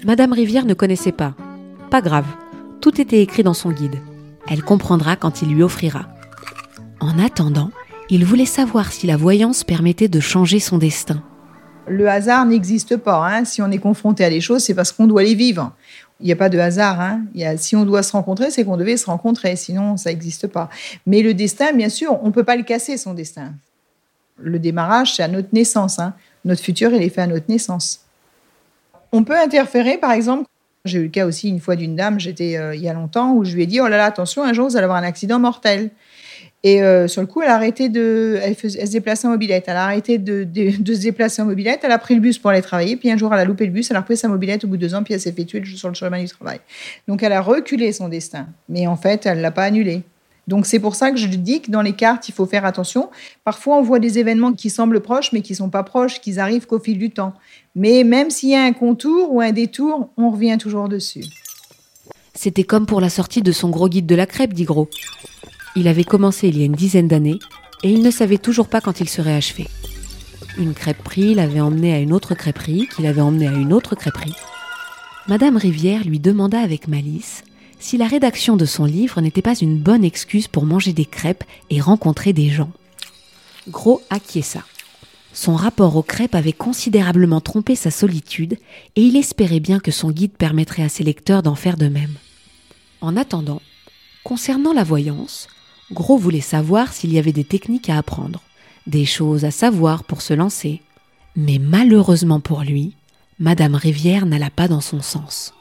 Madame 0.04 0.32
Rivière 0.32 0.64
ne 0.64 0.74
connaissait 0.74 1.12
pas. 1.12 1.34
Pas 1.90 2.00
grave, 2.00 2.26
tout 2.80 3.00
était 3.00 3.22
écrit 3.22 3.42
dans 3.42 3.54
son 3.54 3.70
guide. 3.70 4.00
Elle 4.46 4.62
comprendra 4.62 5.16
quand 5.16 5.42
il 5.42 5.48
lui 5.48 5.62
offrira. 5.62 6.06
En 7.00 7.18
attendant, 7.18 7.70
il 8.08 8.24
voulait 8.24 8.46
savoir 8.46 8.92
si 8.92 9.06
la 9.06 9.16
voyance 9.16 9.64
permettait 9.64 10.08
de 10.08 10.20
changer 10.20 10.60
son 10.60 10.78
destin 10.78 11.22
le 11.88 12.08
hasard 12.08 12.46
n'existe 12.46 12.96
pas. 12.96 13.26
Hein. 13.26 13.44
Si 13.44 13.62
on 13.62 13.70
est 13.70 13.78
confronté 13.78 14.24
à 14.24 14.30
des 14.30 14.40
choses, 14.40 14.62
c'est 14.62 14.74
parce 14.74 14.92
qu'on 14.92 15.06
doit 15.06 15.22
les 15.22 15.34
vivre. 15.34 15.72
Il 16.20 16.26
n'y 16.26 16.32
a 16.32 16.36
pas 16.36 16.48
de 16.48 16.58
hasard. 16.58 17.00
Hein. 17.00 17.22
Si 17.56 17.76
on 17.76 17.84
doit 17.84 18.02
se 18.02 18.12
rencontrer, 18.12 18.50
c'est 18.50 18.64
qu'on 18.64 18.76
devait 18.76 18.96
se 18.96 19.06
rencontrer. 19.06 19.56
Sinon, 19.56 19.96
ça 19.96 20.10
n'existe 20.10 20.48
pas. 20.48 20.68
Mais 21.06 21.22
le 21.22 21.34
destin, 21.34 21.72
bien 21.72 21.88
sûr, 21.88 22.18
on 22.22 22.26
ne 22.26 22.32
peut 22.32 22.44
pas 22.44 22.56
le 22.56 22.64
casser, 22.64 22.96
son 22.96 23.14
destin. 23.14 23.52
Le 24.38 24.58
démarrage, 24.58 25.14
c'est 25.14 25.22
à 25.22 25.28
notre 25.28 25.48
naissance. 25.52 25.98
Hein. 25.98 26.14
Notre 26.44 26.62
futur, 26.62 26.92
il 26.92 27.02
est 27.02 27.08
fait 27.08 27.22
à 27.22 27.26
notre 27.26 27.48
naissance. 27.48 28.00
On 29.12 29.24
peut 29.24 29.38
interférer, 29.38 29.98
par 29.98 30.12
exemple. 30.12 30.44
J'ai 30.84 30.98
eu 30.98 31.04
le 31.04 31.08
cas 31.08 31.26
aussi 31.26 31.48
une 31.48 31.60
fois 31.60 31.76
d'une 31.76 31.96
dame, 31.96 32.20
j'étais 32.20 32.56
euh, 32.56 32.74
il 32.74 32.80
y 32.80 32.88
a 32.88 32.94
longtemps, 32.94 33.34
où 33.34 33.44
je 33.44 33.54
lui 33.54 33.64
ai 33.64 33.66
dit 33.66 33.80
Oh 33.80 33.88
là 33.88 33.96
là, 33.96 34.04
attention, 34.04 34.44
un 34.44 34.52
jour, 34.52 34.68
vous 34.68 34.76
allez 34.76 34.84
avoir 34.84 34.98
un 34.98 35.06
accident 35.06 35.38
mortel. 35.38 35.90
Et 36.64 36.82
euh, 36.82 37.06
sur 37.06 37.20
le 37.20 37.28
coup, 37.28 37.40
elle 37.40 37.50
a 37.50 37.54
arrêté 37.54 37.88
de. 37.88 38.38
Elle, 38.42 38.56
se 38.56 38.90
déplaçait 38.90 39.28
en 39.28 39.30
mobilette. 39.30 39.64
Elle 39.68 39.76
a 39.76 39.84
arrêté 39.84 40.18
de, 40.18 40.44
se 40.44 41.00
déplacer 41.00 41.40
en 41.40 41.44
mobilette. 41.44 41.80
Elle 41.84 41.92
a 41.92 41.98
pris 41.98 42.14
le 42.14 42.20
bus 42.20 42.38
pour 42.38 42.50
aller 42.50 42.62
travailler. 42.62 42.96
Puis 42.96 43.10
un 43.10 43.16
jour, 43.16 43.32
elle 43.32 43.40
a 43.40 43.44
loupé 43.44 43.64
le 43.64 43.72
bus. 43.72 43.90
Elle 43.90 43.96
a 43.96 44.00
repris 44.00 44.16
sa 44.16 44.28
mobilette 44.28 44.64
au 44.64 44.68
bout 44.68 44.76
de 44.76 44.82
deux 44.82 44.94
ans. 44.94 45.04
Puis 45.04 45.14
elle 45.14 45.20
s'est 45.20 45.32
fait 45.32 45.44
tuer 45.44 45.62
sur 45.64 45.88
le 45.88 45.94
chemin 45.94 46.20
du 46.20 46.28
travail. 46.28 46.60
Donc 47.06 47.22
elle 47.22 47.32
a 47.32 47.40
reculé 47.40 47.92
son 47.92 48.08
destin. 48.08 48.48
Mais 48.68 48.86
en 48.88 48.96
fait, 48.96 49.24
elle 49.26 49.38
ne 49.38 49.42
l'a 49.42 49.52
pas 49.52 49.64
annulé. 49.64 50.02
Donc 50.48 50.64
c'est 50.64 50.80
pour 50.80 50.94
ça 50.96 51.10
que 51.10 51.18
je 51.18 51.26
dis 51.28 51.60
que 51.60 51.70
dans 51.70 51.82
les 51.82 51.92
cartes, 51.92 52.28
il 52.28 52.32
faut 52.32 52.46
faire 52.46 52.64
attention. 52.64 53.10
Parfois, 53.44 53.76
on 53.76 53.82
voit 53.82 53.98
des 54.00 54.18
événements 54.18 54.54
qui 54.54 54.70
semblent 54.70 55.00
proches, 55.00 55.30
mais 55.32 55.42
qui 55.42 55.54
sont 55.54 55.68
pas 55.68 55.84
proches, 55.84 56.20
qui 56.20 56.40
arrivent 56.40 56.66
qu'au 56.66 56.80
fil 56.80 56.98
du 56.98 57.10
temps. 57.10 57.34
Mais 57.76 58.02
même 58.02 58.30
s'il 58.30 58.48
y 58.48 58.56
a 58.56 58.62
un 58.62 58.72
contour 58.72 59.32
ou 59.32 59.42
un 59.42 59.52
détour, 59.52 60.08
on 60.16 60.30
revient 60.30 60.56
toujours 60.58 60.88
dessus. 60.88 61.24
C'était 62.34 62.64
comme 62.64 62.86
pour 62.86 63.00
la 63.00 63.10
sortie 63.10 63.42
de 63.42 63.52
son 63.52 63.68
gros 63.68 63.88
guide 63.88 64.06
de 64.06 64.14
la 64.14 64.24
crêpe, 64.24 64.54
dit 64.54 64.64
Gros. 64.64 64.88
Il 65.76 65.88
avait 65.88 66.04
commencé 66.04 66.48
il 66.48 66.58
y 66.58 66.62
a 66.62 66.66
une 66.66 66.72
dizaine 66.72 67.08
d'années 67.08 67.38
et 67.82 67.90
il 67.90 68.02
ne 68.02 68.10
savait 68.10 68.38
toujours 68.38 68.68
pas 68.68 68.80
quand 68.80 69.00
il 69.00 69.08
serait 69.08 69.34
achevé. 69.34 69.68
Une 70.58 70.74
crêperie 70.74 71.34
l'avait 71.34 71.60
emmené 71.60 71.94
à 71.94 72.00
une 72.00 72.12
autre 72.12 72.34
crêperie, 72.34 72.88
qui 72.88 73.02
l'avait 73.02 73.20
emmené 73.20 73.46
à 73.46 73.52
une 73.52 73.72
autre 73.72 73.94
crêperie. 73.94 74.34
Madame 75.28 75.56
Rivière 75.56 76.04
lui 76.04 76.18
demanda 76.18 76.58
avec 76.60 76.88
malice 76.88 77.44
si 77.78 77.96
la 77.96 78.08
rédaction 78.08 78.56
de 78.56 78.64
son 78.64 78.84
livre 78.84 79.20
n'était 79.20 79.42
pas 79.42 79.54
une 79.54 79.78
bonne 79.78 80.02
excuse 80.02 80.48
pour 80.48 80.66
manger 80.66 80.92
des 80.92 81.04
crêpes 81.04 81.44
et 81.70 81.80
rencontrer 81.80 82.32
des 82.32 82.48
gens. 82.48 82.70
Gros 83.68 84.02
acquiesça. 84.10 84.64
Son 85.32 85.54
rapport 85.54 85.94
aux 85.94 86.02
crêpes 86.02 86.34
avait 86.34 86.52
considérablement 86.52 87.40
trompé 87.40 87.76
sa 87.76 87.92
solitude 87.92 88.58
et 88.96 89.02
il 89.02 89.16
espérait 89.16 89.60
bien 89.60 89.78
que 89.78 89.92
son 89.92 90.10
guide 90.10 90.32
permettrait 90.32 90.82
à 90.82 90.88
ses 90.88 91.04
lecteurs 91.04 91.42
d'en 91.42 91.54
faire 91.54 91.76
de 91.76 91.86
même. 91.86 92.14
En 93.00 93.16
attendant, 93.16 93.62
concernant 94.24 94.72
la 94.72 94.82
voyance, 94.82 95.46
Gros 95.92 96.18
voulait 96.18 96.40
savoir 96.40 96.92
s'il 96.92 97.12
y 97.12 97.18
avait 97.18 97.32
des 97.32 97.44
techniques 97.44 97.88
à 97.88 97.98
apprendre, 97.98 98.42
des 98.86 99.04
choses 99.04 99.44
à 99.44 99.50
savoir 99.50 100.04
pour 100.04 100.22
se 100.22 100.34
lancer. 100.34 100.82
Mais 101.34 101.58
malheureusement 101.58 102.40
pour 102.40 102.62
lui, 102.62 102.94
Madame 103.38 103.74
Rivière 103.74 104.26
n'alla 104.26 104.50
pas 104.50 104.68
dans 104.68 104.80
son 104.80 105.00
sens. 105.00 105.54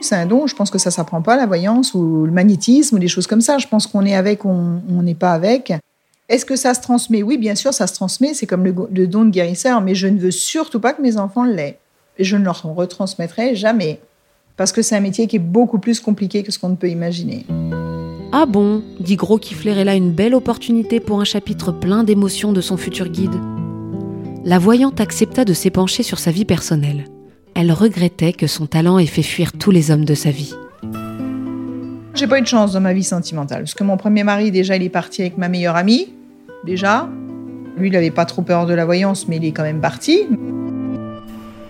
C'est 0.00 0.14
un 0.14 0.26
don, 0.26 0.46
je 0.46 0.54
pense 0.54 0.70
que 0.70 0.78
ça 0.78 0.90
s'apprend 0.90 1.22
pas, 1.22 1.36
la 1.36 1.46
voyance 1.46 1.94
ou 1.94 2.26
le 2.26 2.30
magnétisme 2.30 2.96
ou 2.96 2.98
des 2.98 3.08
choses 3.08 3.26
comme 3.26 3.40
ça. 3.40 3.58
Je 3.58 3.66
pense 3.66 3.86
qu'on 3.86 4.04
est 4.04 4.14
avec, 4.14 4.44
on 4.44 4.80
n'est 5.02 5.14
pas 5.14 5.32
avec. 5.32 5.72
Est-ce 6.28 6.44
que 6.44 6.56
ça 6.56 6.74
se 6.74 6.80
transmet? 6.80 7.22
Oui, 7.22 7.38
bien 7.38 7.54
sûr, 7.54 7.72
ça 7.72 7.86
se 7.86 7.94
transmet. 7.94 8.34
C'est 8.34 8.46
comme 8.46 8.64
le, 8.64 8.74
le, 8.92 9.06
don 9.06 9.24
de 9.24 9.30
guérisseur, 9.30 9.80
mais 9.80 9.94
je 9.94 10.06
ne 10.08 10.18
veux 10.18 10.30
surtout 10.30 10.80
pas 10.80 10.92
que 10.92 11.00
mes 11.00 11.16
enfants 11.16 11.44
l'aient. 11.44 11.78
Je 12.18 12.36
ne 12.36 12.44
leur 12.44 12.62
retransmettrai 12.62 13.54
jamais. 13.54 14.00
Parce 14.56 14.72
que 14.72 14.82
c'est 14.82 14.96
un 14.96 15.00
métier 15.00 15.26
qui 15.26 15.36
est 15.36 15.40
beaucoup 15.40 15.78
plus 15.78 16.00
compliqué 16.00 16.42
que 16.42 16.50
ce 16.50 16.58
qu'on 16.58 16.70
ne 16.70 16.76
peut 16.76 16.88
imaginer. 16.88 17.46
Ah 18.38 18.44
bon 18.44 18.82
dit 19.00 19.16
Gros 19.16 19.38
qui 19.38 19.54
flairait 19.54 19.86
là 19.86 19.94
une 19.94 20.12
belle 20.12 20.34
opportunité 20.34 21.00
pour 21.00 21.22
un 21.22 21.24
chapitre 21.24 21.72
plein 21.72 22.04
d'émotions 22.04 22.52
de 22.52 22.60
son 22.60 22.76
futur 22.76 23.08
guide. 23.08 23.34
La 24.44 24.58
voyante 24.58 25.00
accepta 25.00 25.46
de 25.46 25.54
s'épancher 25.54 26.02
sur 26.02 26.18
sa 26.18 26.32
vie 26.32 26.44
personnelle. 26.44 27.04
Elle 27.54 27.72
regrettait 27.72 28.34
que 28.34 28.46
son 28.46 28.66
talent 28.66 28.98
ait 28.98 29.06
fait 29.06 29.22
fuir 29.22 29.52
tous 29.52 29.70
les 29.70 29.90
hommes 29.90 30.04
de 30.04 30.12
sa 30.12 30.30
vie. 30.30 30.52
J'ai 32.12 32.26
pas 32.26 32.38
eu 32.38 32.42
de 32.42 32.46
chance 32.46 32.74
dans 32.74 32.82
ma 32.82 32.92
vie 32.92 33.04
sentimentale. 33.04 33.60
Parce 33.60 33.72
que 33.72 33.84
mon 33.84 33.96
premier 33.96 34.22
mari, 34.22 34.50
déjà, 34.50 34.76
il 34.76 34.82
est 34.82 34.90
parti 34.90 35.22
avec 35.22 35.38
ma 35.38 35.48
meilleure 35.48 35.76
amie. 35.76 36.12
Déjà. 36.66 37.08
Lui, 37.78 37.88
il 37.88 37.92
n'avait 37.92 38.10
pas 38.10 38.26
trop 38.26 38.42
peur 38.42 38.66
de 38.66 38.74
la 38.74 38.84
voyance, 38.84 39.28
mais 39.28 39.36
il 39.36 39.46
est 39.46 39.52
quand 39.52 39.62
même 39.62 39.80
parti. 39.80 40.26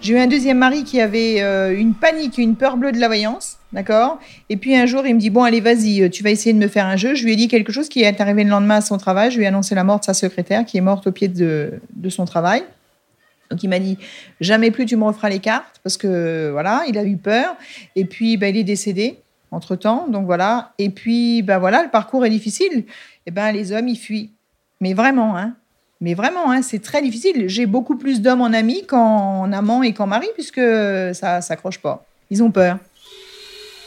J'ai 0.07 0.14
eu 0.14 0.19
un 0.19 0.29
deuxième 0.29 0.59
mari 0.59 0.85
qui 0.85 1.01
avait 1.01 1.42
euh, 1.42 1.77
une 1.77 1.92
panique, 1.92 2.38
une 2.38 2.55
peur 2.55 2.77
bleue 2.77 2.92
de 2.92 3.01
la 3.01 3.09
voyance. 3.09 3.59
D'accord? 3.73 4.21
Et 4.49 4.57
puis 4.57 4.77
un 4.77 4.87
jour, 4.87 5.05
il 5.05 5.16
me 5.16 5.19
dit 5.19 5.31
Bon, 5.31 5.42
allez, 5.42 5.61
vas-y, 5.61 6.01
euh, 6.01 6.09
tu 6.09 6.23
vas 6.23 6.31
essayer 6.31 6.53
de 6.53 6.61
me 6.61 6.69
faire 6.69 6.87
un 6.87 6.95
jeu. 6.95 7.16
Je 7.16 7.25
lui 7.25 7.33
ai 7.33 7.37
dit 7.37 7.49
quelque 7.49 7.73
chose 7.73 7.88
qui 7.88 8.03
est 8.03 8.21
arrivé 8.21 8.45
le 8.45 8.51
lendemain 8.51 8.77
à 8.77 8.81
son 8.83 8.99
travail. 8.99 9.33
Je 9.33 9.38
lui 9.38 9.42
ai 9.42 9.49
annoncé 9.49 9.75
la 9.75 9.83
mort 9.83 9.99
de 9.99 10.05
sa 10.05 10.14
secrétaire 10.14 10.64
qui 10.64 10.77
est 10.77 10.81
morte 10.81 11.09
au 11.09 11.11
pied 11.11 11.27
de, 11.27 11.81
son 12.09 12.25
travail. 12.25 12.62
Donc 13.51 13.64
il 13.64 13.69
m'a 13.69 13.81
dit 13.81 13.99
Jamais 14.40 14.71
plus 14.71 14.87
tu 14.87 14.95
me 14.95 15.03
referas 15.03 15.29
les 15.29 15.40
cartes 15.40 15.81
parce 15.83 15.97
que 15.97 16.51
voilà, 16.53 16.85
il 16.87 16.97
a 16.99 17.05
eu 17.05 17.16
peur. 17.16 17.57
Et 17.97 18.05
puis, 18.05 18.37
ben, 18.37 18.55
il 18.55 18.61
est 18.61 18.64
décédé 18.64 19.19
entre 19.51 19.75
temps. 19.75 20.07
Donc 20.07 20.27
voilà. 20.27 20.73
Et 20.79 20.90
puis, 20.90 21.42
ben 21.42 21.59
voilà, 21.59 21.83
le 21.83 21.90
parcours 21.90 22.25
est 22.25 22.31
difficile. 22.31 22.85
Et 23.27 23.33
ben 23.33 23.51
les 23.51 23.73
hommes, 23.73 23.88
ils 23.88 23.99
fuient. 23.99 24.31
Mais 24.81 24.95
vraiment, 24.95 25.37
hein. 25.37 25.57
Mais 26.00 26.14
vraiment, 26.14 26.50
hein, 26.50 26.62
c'est 26.62 26.82
très 26.82 27.00
difficile. 27.00 27.48
J'ai 27.48 27.66
beaucoup 27.66 27.96
plus 27.96 28.20
d'hommes 28.20 28.42
en 28.42 28.52
amis 28.52 28.85
qu'en 28.87 29.50
amants 29.52 29.82
et 29.82 29.94
qu'en 29.94 30.06
mari, 30.06 30.28
puisque 30.35 30.61
ça 31.14 31.40
s'accroche 31.40 31.78
pas. 31.78 32.04
Ils 32.30 32.42
ont 32.42 32.50
peur. 32.50 32.78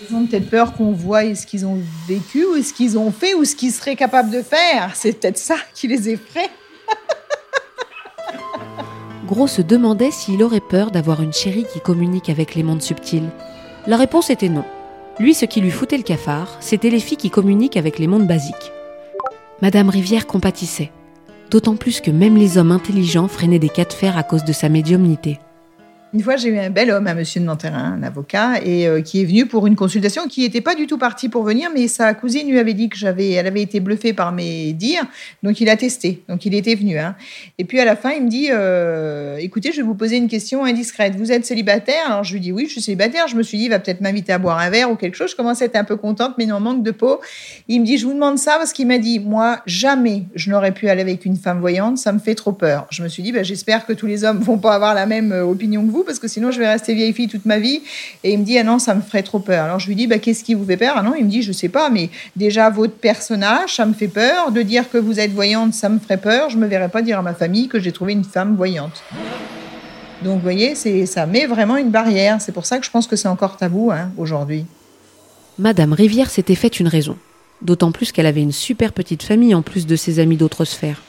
Ils 0.02 0.16
ont 0.16 0.26
peut-être 0.26 0.50
peur 0.50 0.74
qu'on 0.74 0.92
voie 0.92 1.36
ce 1.36 1.46
qu'ils 1.46 1.66
ont 1.66 1.78
vécu, 2.08 2.46
ou 2.46 2.62
ce 2.64 2.74
qu'ils 2.74 2.98
ont 2.98 3.12
fait, 3.12 3.34
ou 3.34 3.44
ce 3.44 3.56
qu'ils 3.56 3.72
seraient 3.72 3.98
capables 3.98 4.32
de 4.32 4.42
faire. 4.42 4.96
C'est 4.96 5.20
peut-être 5.20 5.38
ça 5.38 5.58
qui 5.74 5.88
les 5.88 6.10
effraie. 6.10 6.50
Gros 9.28 9.48
se 9.48 9.62
demandait 9.62 10.12
s'il 10.12 10.42
aurait 10.42 10.62
peur 10.62 10.90
d'avoir 10.90 11.22
une 11.22 11.34
chérie 11.34 11.66
qui 11.72 11.82
communique 11.82 12.30
avec 12.30 12.56
les 12.56 12.64
mondes 12.64 12.82
subtils. 12.82 13.30
La 13.88 13.98
réponse 13.98 14.30
était 14.30 14.50
non. 14.50 14.64
Lui, 15.20 15.34
ce 15.34 15.46
qui 15.46 15.60
lui 15.60 15.70
foutait 15.70 15.98
le 15.98 16.04
cafard, 16.04 16.58
c'était 16.62 16.90
les 16.90 17.02
filles 17.02 17.18
qui 17.18 17.30
communiquent 17.30 17.78
avec 17.78 18.00
les 18.00 18.08
mondes 18.08 18.28
basiques. 18.28 18.72
Madame 19.62 19.90
Rivière 19.90 20.28
compatissait, 20.28 20.92
d'autant 21.50 21.76
plus 21.76 22.02
que 22.02 22.12
même 22.12 22.38
les 22.38 22.58
hommes 22.58 22.72
intelligents 22.72 23.28
freinaient 23.28 23.60
des 23.60 23.70
cas 23.70 23.86
de 23.86 23.94
fer 23.94 24.18
à 24.18 24.24
cause 24.24 24.44
de 24.44 24.54
sa 24.54 24.70
médiumnité. 24.70 25.40
Une 26.12 26.24
fois, 26.24 26.38
j'ai 26.38 26.50
eu 26.50 26.58
un 26.58 26.72
bel 26.72 26.90
homme, 26.90 27.06
un 27.06 27.14
monsieur 27.14 27.40
de 27.40 27.46
Nanterre, 27.46 27.76
un 27.76 28.02
avocat, 28.02 28.62
et 28.66 28.88
euh, 28.88 29.02
qui 29.02 29.22
est 29.22 29.26
venu 29.26 29.46
pour 29.46 29.68
une 29.68 29.76
consultation, 29.76 30.28
qui 30.28 30.42
n'était 30.42 30.60
pas 30.60 30.74
du 30.74 30.88
tout 30.88 30.98
parti 30.98 31.30
pour 31.30 31.44
venir, 31.44 31.70
mais 31.72 31.88
sa 31.88 32.16
cousine 32.16 32.50
lui 32.50 32.58
avait 32.58 32.74
dit 32.74 32.90
que 32.90 32.98
j'avais, 32.98 33.32
elle 33.32 33.46
avait 33.46 33.62
été 33.62 33.80
bluffée 33.80 34.14
par 34.14 34.32
mes 34.32 34.74
dires, 34.74 35.06
donc 35.44 35.62
il 35.62 35.70
a 35.70 35.78
testé, 35.78 36.24
donc 36.28 36.48
il 36.48 36.56
était 36.56 36.74
venu. 36.74 36.98
Hein. 36.98 37.16
Et 37.60 37.64
puis 37.64 37.80
à 37.80 37.86
la 37.86 37.96
fin, 37.96 38.10
il 38.10 38.24
me 38.24 38.28
dit, 38.30 38.48
euh, 38.52 39.38
écoutez, 39.38 39.72
je 39.72 39.78
vais 39.78 39.84
vous 39.84 39.94
poser 39.94 40.18
une 40.18 40.28
question 40.28 40.66
indiscrète. 40.66 41.16
Vous 41.16 41.32
êtes 41.32 41.46
célibataire? 41.46 42.08
Alors 42.08 42.24
je 42.24 42.34
lui 42.34 42.40
dis 42.40 42.52
oui, 42.52 42.66
je 42.66 42.72
suis 42.72 42.82
célibataire. 42.82 43.28
Je 43.28 43.36
me 43.36 43.44
suis 43.44 43.60
dit, 43.60 43.66
il 43.66 43.70
va 43.70 43.78
peut-être 43.78 44.02
m'inviter 44.02 44.34
à 44.34 44.40
boire 44.40 44.58
un 44.58 44.72
verre 44.72 44.90
ou 44.90 44.96
quelque 44.96 45.16
chose. 45.16 45.30
Je 45.30 45.36
commence 45.36 45.62
à 45.62 45.66
être 45.66 45.76
un 45.76 45.84
peu 45.84 45.96
contente, 45.96 46.36
mais 46.40 46.48
non, 46.48 46.60
manque 46.60 46.82
de 46.82 46.92
peau. 46.92 47.20
Il 47.68 47.82
me 47.82 47.86
dit, 47.86 48.00
je 48.00 48.08
vous 48.08 48.14
demande 48.14 48.40
ça 48.40 48.56
parce 48.58 48.74
qu'il 48.74 48.88
m'a 48.88 48.98
dit, 48.98 49.20
moi, 49.20 49.62
jamais 49.68 50.24
je 50.34 50.50
n'aurais 50.50 50.72
pu 50.72 50.90
aller 50.90 51.02
avec 51.02 51.26
une 51.26 51.36
femme 51.36 51.60
voyante, 51.60 52.00
ça 52.00 52.12
me 52.12 52.20
fait 52.20 52.36
trop 52.36 52.54
peur. 52.54 52.88
Je 52.90 53.04
me 53.04 53.08
suis 53.08 53.22
dit, 53.22 53.32
bah, 53.32 53.44
j'espère 53.44 53.86
que 53.86 53.94
tous 53.94 54.08
les 54.08 54.24
hommes 54.24 54.40
vont 54.40 54.58
pas 54.58 54.74
avoir 54.74 54.96
la 54.96 55.06
même 55.06 55.32
euh, 55.32 55.44
opinion 55.44 55.86
que 55.86 55.92
vous 55.92 55.99
parce 56.04 56.20
que 56.20 56.28
sinon 56.28 56.52
je 56.52 56.60
vais 56.60 56.68
rester 56.68 56.94
vieille 56.94 57.14
fille 57.14 57.28
toute 57.28 57.46
ma 57.46 57.60
vie. 57.60 57.82
Et 58.24 58.34
il 58.34 58.40
me 58.40 58.44
dit, 58.44 58.58
ah 58.58 58.64
non, 58.64 58.80
ça 58.80 58.96
me 58.96 59.02
ferait 59.02 59.24
trop 59.24 59.40
peur. 59.40 59.66
Alors 59.66 59.80
je 59.80 59.88
lui 59.88 59.96
dis, 59.96 60.08
bah, 60.08 60.20
qu'est-ce 60.20 60.44
qui 60.44 60.54
vous 60.54 60.66
fait 60.66 60.78
peur? 60.78 60.94
Ah 60.98 61.04
non, 61.04 61.14
il 61.18 61.26
me 61.26 61.30
dit, 61.30 61.42
je 61.42 61.52
sais 61.52 61.70
pas, 61.70 61.90
mais 61.90 62.10
déjà 62.36 62.70
votre 62.70 62.94
personnage, 62.94 63.76
ça 63.76 63.86
me 63.86 63.94
fait 63.94 64.08
peur. 64.08 64.52
De 64.52 64.62
dire 64.62 64.90
que 64.90 64.98
vous 64.98 65.20
êtes 65.20 65.32
voyante, 65.32 65.74
ça 65.74 65.90
me 65.90 66.00
ferait 66.00 66.18
peur. 66.18 66.50
Je 66.50 66.58
me 66.58 66.68
verrais 66.68 66.90
pas 66.90 67.02
dire 67.02 67.20
à 67.20 67.22
ma 67.22 67.34
famille 67.34 67.68
que 67.68 67.80
j'ai 67.80 67.92
trouvé 67.92 68.14
une 68.14 68.24
femme 68.24 68.56
voyante. 68.56 69.04
Donc 70.24 70.36
vous 70.36 70.44
voyez, 70.44 70.76
c'est, 70.76 71.06
ça 71.06 71.26
met 71.26 71.46
vraiment 71.46 71.78
une 71.78 71.92
barrière. 71.92 72.42
C'est 72.42 72.52
pour 72.52 72.66
ça 72.66 72.78
que 72.80 72.86
je 72.86 72.92
pense 72.92 73.08
que 73.08 73.16
c'est 73.16 73.28
encore 73.28 73.58
tabou 73.58 73.92
hein, 73.92 74.12
aujourd'hui. 74.18 74.66
Madame 75.58 75.94
Rivière 75.94 76.30
s'était 76.30 76.56
fait 76.56 76.80
une 76.80 76.88
raison. 76.88 77.18
D'autant 77.62 77.92
plus 77.92 78.12
qu'elle 78.12 78.26
avait 78.26 78.42
une 78.42 78.52
super 78.52 78.94
petite 78.94 79.24
famille 79.24 79.54
en 79.54 79.62
plus 79.62 79.86
de 79.86 79.96
ses 79.96 80.20
amis 80.20 80.38
d'autres 80.38 80.66
sphères. 80.66 81.02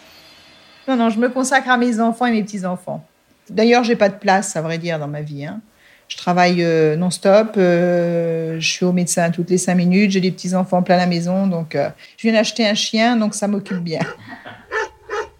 Non, 0.88 0.96
non, 0.96 1.10
je 1.10 1.18
me 1.18 1.28
consacre 1.28 1.70
à 1.70 1.76
mes 1.76 2.00
enfants 2.00 2.26
et 2.26 2.32
mes 2.32 2.42
petits-enfants. 2.42 3.04
D'ailleurs, 3.48 3.84
j'ai 3.84 3.96
pas 3.96 4.08
de 4.08 4.18
place, 4.18 4.56
à 4.56 4.62
vrai 4.62 4.78
dire, 4.78 4.98
dans 4.98 5.08
ma 5.08 5.22
vie. 5.22 5.46
hein. 5.46 5.60
Je 6.08 6.16
travaille 6.16 6.64
euh, 6.64 6.96
non-stop, 6.96 7.52
euh, 7.56 8.58
je 8.58 8.68
suis 8.68 8.84
au 8.84 8.92
médecin 8.92 9.30
toutes 9.30 9.48
les 9.48 9.58
cinq 9.58 9.76
minutes, 9.76 10.10
j'ai 10.10 10.20
des 10.20 10.32
petits-enfants 10.32 10.82
plein 10.82 10.96
la 10.96 11.06
maison, 11.06 11.46
donc 11.46 11.76
euh, 11.76 11.88
je 12.16 12.22
viens 12.26 12.32
d'acheter 12.32 12.66
un 12.66 12.74
chien, 12.74 13.16
donc 13.16 13.32
ça 13.32 13.46
m'occupe 13.46 13.78
bien. 13.78 14.00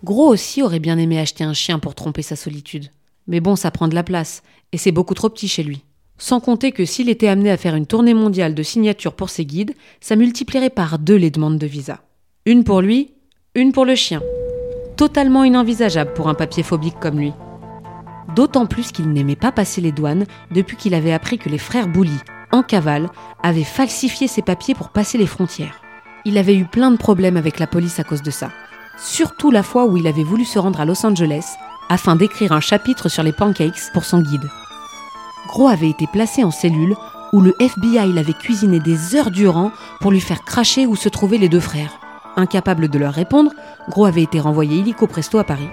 Gros 0.05 0.29
aussi 0.29 0.63
aurait 0.63 0.79
bien 0.79 0.97
aimé 0.97 1.19
acheter 1.19 1.43
un 1.43 1.55
chien 1.55 1.81
pour 1.81 1.97
tromper 1.97 2.23
sa 2.23 2.37
solitude. 2.37 2.87
Mais 3.27 3.41
bon, 3.41 3.57
ça 3.57 3.73
prend 3.73 3.89
de 3.89 3.97
la 3.97 4.05
place, 4.05 4.43
et 4.71 4.79
c'est 4.79 4.93
beaucoup 4.93 5.15
trop 5.15 5.29
petit 5.29 5.49
chez 5.49 5.65
lui. 5.65 5.83
Sans 6.19 6.39
compter 6.39 6.71
que 6.71 6.85
s'il 6.85 7.09
était 7.09 7.29
amené 7.29 7.51
à 7.51 7.57
faire 7.57 7.75
une 7.75 7.87
tournée 7.87 8.15
mondiale 8.15 8.55
de 8.55 8.63
signatures 8.63 9.15
pour 9.15 9.31
ses 9.31 9.45
guides, 9.45 9.75
ça 10.01 10.15
multiplierait 10.15 10.71
par 10.71 11.01
deux 11.01 11.17
les 11.17 11.31
demandes 11.31 11.59
de 11.59 11.67
visa. 11.67 11.99
Une 12.47 12.63
pour 12.63 12.81
lui, 12.81 13.11
une 13.57 13.73
pour 13.73 13.85
le 13.85 13.97
chien. 13.97 14.23
Totalement 14.97 15.43
inenvisageable 15.43 16.13
pour 16.13 16.29
un 16.29 16.35
papier 16.35 16.63
phobique 16.63 17.01
comme 17.01 17.19
lui. 17.19 17.33
D'autant 18.35 18.67
plus 18.67 18.93
qu'il 18.93 19.11
n'aimait 19.11 19.37
pas 19.37 19.53
passer 19.53 19.81
les 19.81 19.93
douanes 19.93 20.25
depuis 20.51 20.77
qu'il 20.77 20.95
avait 20.95 21.13
appris 21.13 21.39
que 21.39 21.49
les 21.49 21.59
frères 21.59 21.89
Bouli, 21.89 22.19
en 22.53 22.63
cavale, 22.63 23.09
avaient 23.43 23.65
falsifié 23.65 24.29
ses 24.29 24.43
papiers 24.43 24.75
pour 24.75 24.91
passer 24.91 25.19
les 25.19 25.27
frontières. 25.27 25.81
Il 26.25 26.39
avait 26.39 26.57
eu 26.57 26.65
plein 26.65 26.91
de 26.91 26.97
problèmes 26.97 27.37
avec 27.37 27.59
la 27.59 27.67
police 27.67 27.99
à 27.99 28.05
cause 28.05 28.23
de 28.23 28.31
ça. 28.31 28.51
Surtout 28.99 29.51
la 29.51 29.63
fois 29.63 29.87
où 29.87 29.97
il 29.97 30.07
avait 30.07 30.25
voulu 30.25 30.45
se 30.45 30.59
rendre 30.59 30.81
à 30.81 30.85
Los 30.85 31.05
Angeles 31.05 31.55
afin 31.89 32.15
d'écrire 32.15 32.53
un 32.53 32.61
chapitre 32.61 33.09
sur 33.09 33.23
les 33.23 33.33
pancakes 33.33 33.91
pour 33.93 34.05
son 34.05 34.21
guide. 34.21 34.49
Gros 35.49 35.69
avait 35.69 35.91
été 35.91 36.07
placé 36.07 36.45
en 36.45 36.51
cellule 36.51 36.95
où 37.33 37.41
le 37.41 37.55
FBI 37.61 38.13
l'avait 38.13 38.33
cuisiné 38.33 38.79
des 38.81 39.17
heures 39.17 39.31
durant 39.31 39.73
pour 40.01 40.13
lui 40.13 40.21
faire 40.21 40.45
cracher 40.45 40.87
où 40.87 40.95
se 40.95 41.09
trouvaient 41.09 41.39
les 41.39 41.49
deux 41.49 41.61
frères. 41.61 41.99
Incapable 42.37 42.89
de 42.89 42.99
leur 42.99 43.13
répondre, 43.13 43.51
Gros 43.89 44.05
avait 44.05 44.23
été 44.23 44.39
renvoyé 44.39 44.79
illico 44.79 45.07
presto 45.07 45.39
à 45.39 45.45
Paris. 45.45 45.69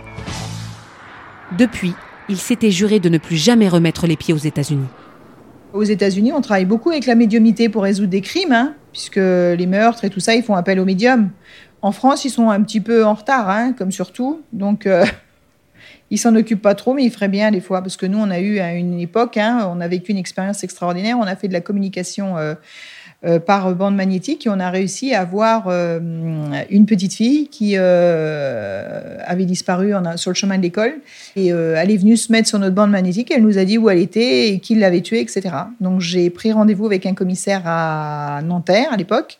Depuis, 1.57 1.93
il 2.29 2.37
s'était 2.37 2.71
juré 2.71 2.99
de 2.99 3.09
ne 3.09 3.17
plus 3.17 3.37
jamais 3.37 3.69
remettre 3.69 4.07
les 4.07 4.15
pieds 4.15 4.33
aux 4.33 4.37
États-Unis. 4.37 4.87
Aux 5.73 5.83
États-Unis, 5.83 6.33
on 6.33 6.41
travaille 6.41 6.65
beaucoup 6.65 6.89
avec 6.89 7.05
la 7.05 7.15
médiumnité 7.15 7.69
pour 7.69 7.83
résoudre 7.83 8.09
des 8.09 8.21
crimes, 8.21 8.53
hein, 8.53 8.73
puisque 8.91 9.17
les 9.17 9.67
meurtres 9.67 10.05
et 10.05 10.09
tout 10.09 10.19
ça, 10.19 10.33
ils 10.35 10.43
font 10.43 10.55
appel 10.55 10.79
aux 10.79 10.85
médiums. 10.85 11.29
En 11.81 11.91
France, 11.91 12.25
ils 12.25 12.29
sont 12.29 12.49
un 12.49 12.61
petit 12.63 12.81
peu 12.81 13.05
en 13.05 13.13
retard, 13.13 13.49
hein, 13.49 13.73
comme 13.73 13.91
surtout. 13.91 14.41
Donc, 14.53 14.87
euh, 14.87 15.05
ils 16.09 16.17
s'en 16.17 16.35
occupent 16.35 16.61
pas 16.61 16.75
trop, 16.75 16.93
mais 16.93 17.03
ils 17.03 17.11
feraient 17.11 17.27
bien 17.27 17.51
des 17.51 17.61
fois, 17.61 17.81
parce 17.81 17.97
que 17.97 18.05
nous, 18.05 18.17
on 18.17 18.31
a 18.31 18.39
eu 18.39 18.59
à 18.59 18.73
une 18.73 18.99
époque, 18.99 19.37
hein, 19.37 19.69
on 19.71 19.81
a 19.81 19.87
vécu 19.87 20.11
une 20.11 20.17
expérience 20.17 20.63
extraordinaire. 20.63 21.17
On 21.19 21.27
a 21.27 21.35
fait 21.35 21.47
de 21.47 21.53
la 21.53 21.61
communication 21.61 22.37
euh, 22.37 22.55
euh, 23.25 23.39
par 23.39 23.73
bande 23.73 23.95
magnétique 23.95 24.45
et 24.45 24.49
on 24.49 24.59
a 24.59 24.69
réussi 24.69 25.13
à 25.13 25.21
avoir 25.21 25.65
euh, 25.67 25.99
une 26.69 26.85
petite 26.85 27.13
fille 27.13 27.47
qui 27.49 27.73
euh, 27.75 29.17
avait 29.25 29.45
disparu 29.45 29.95
en- 29.95 30.17
sur 30.17 30.29
le 30.31 30.35
chemin 30.35 30.57
de 30.57 30.61
l'école. 30.61 30.93
Et 31.35 31.51
euh, 31.51 31.75
elle 31.77 31.89
est 31.91 31.97
venue 31.97 32.15
se 32.17 32.31
mettre 32.31 32.47
sur 32.47 32.59
notre 32.59 32.75
bande 32.75 32.91
magnétique. 32.91 33.31
Elle 33.31 33.41
nous 33.41 33.57
a 33.57 33.65
dit 33.65 33.77
où 33.77 33.89
elle 33.89 33.99
était 33.99 34.49
et 34.49 34.59
qui 34.59 34.75
l'avait 34.75 35.01
tuée, 35.01 35.19
etc. 35.21 35.41
Donc 35.81 35.99
j'ai 36.01 36.29
pris 36.29 36.51
rendez-vous 36.51 36.85
avec 36.85 37.05
un 37.05 37.13
commissaire 37.13 37.61
à 37.65 38.41
Nanterre 38.43 38.89
à 38.91 38.97
l'époque. 38.97 39.39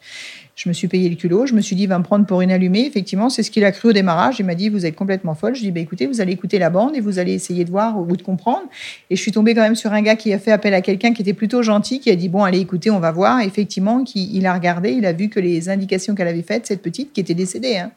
Je 0.58 0.68
me 0.68 0.74
suis 0.74 0.88
payé 0.88 1.08
le 1.08 1.16
culot. 1.16 1.46
Je 1.46 1.54
me 1.54 1.62
suis 1.62 1.76
dit, 1.76 1.84
il 1.84 1.88
va 1.88 2.00
me 2.00 2.04
prendre 2.04 2.26
pour 2.26 2.42
une 2.42 2.52
allumée. 2.52 2.88
Effectivement, 2.88 3.30
c'est 3.30 3.44
ce 3.44 3.52
qu'il 3.52 3.64
a 3.64 3.72
cru 3.72 3.90
au 3.90 3.94
démarrage. 3.94 4.40
Il 4.40 4.46
m'a 4.48 4.56
dit, 4.56 4.70
vous 4.70 4.88
êtes 4.88 4.96
complètement 4.96 5.36
folle. 5.36 5.54
Je 5.54 5.62
lui 5.62 5.68
ai 5.68 5.72
dit, 5.72 5.76
bah, 5.76 5.82
écoutez, 5.82 6.08
vous 6.08 6.20
allez 6.20 6.34
écouter 6.34 6.58
la 6.58 6.72
bande 6.72 6.96
et 6.96 7.00
vous 7.00 7.20
allez 7.20 7.34
essayer 7.34 7.64
de 7.64 7.70
voir 7.70 8.00
ou 8.00 8.18
de 8.18 8.24
comprendre. 8.24 8.64
Et 9.12 9.16
je 9.16 9.22
suis 9.22 9.32
tombée 9.32 9.54
quand 9.54 9.62
même 9.62 9.76
sur 9.76 9.94
un 9.94 10.02
gars 10.02 10.16
qui 10.16 10.34
a 10.34 10.40
fait 10.40 10.52
appel 10.52 10.74
à 10.74 10.82
quelqu'un 10.82 11.14
qui 11.14 11.22
était 11.22 11.36
plutôt 11.36 11.62
gentil, 11.62 12.00
qui 12.00 12.10
a 12.10 12.16
dit, 12.16 12.28
bon, 12.28 12.44
allez, 12.44 12.60
écoutez, 12.60 12.90
on 12.90 13.00
va 13.00 13.12
voir. 13.12 13.40
Effectivement, 13.42 14.04
il 14.16 14.48
a 14.48 14.54
regardé, 14.56 14.90
il 14.94 15.06
a 15.06 15.14
vu 15.14 15.30
que 15.30 15.40
les 15.40 15.70
indications 15.70 16.16
qu'elle 16.16 16.28
avait 16.28 16.42
faites, 16.42 16.66
cette 16.66 16.82
petite 16.82 17.14
qui 17.14 17.22
était 17.22 17.36
décédée, 17.36 17.78
hein, 17.78 17.92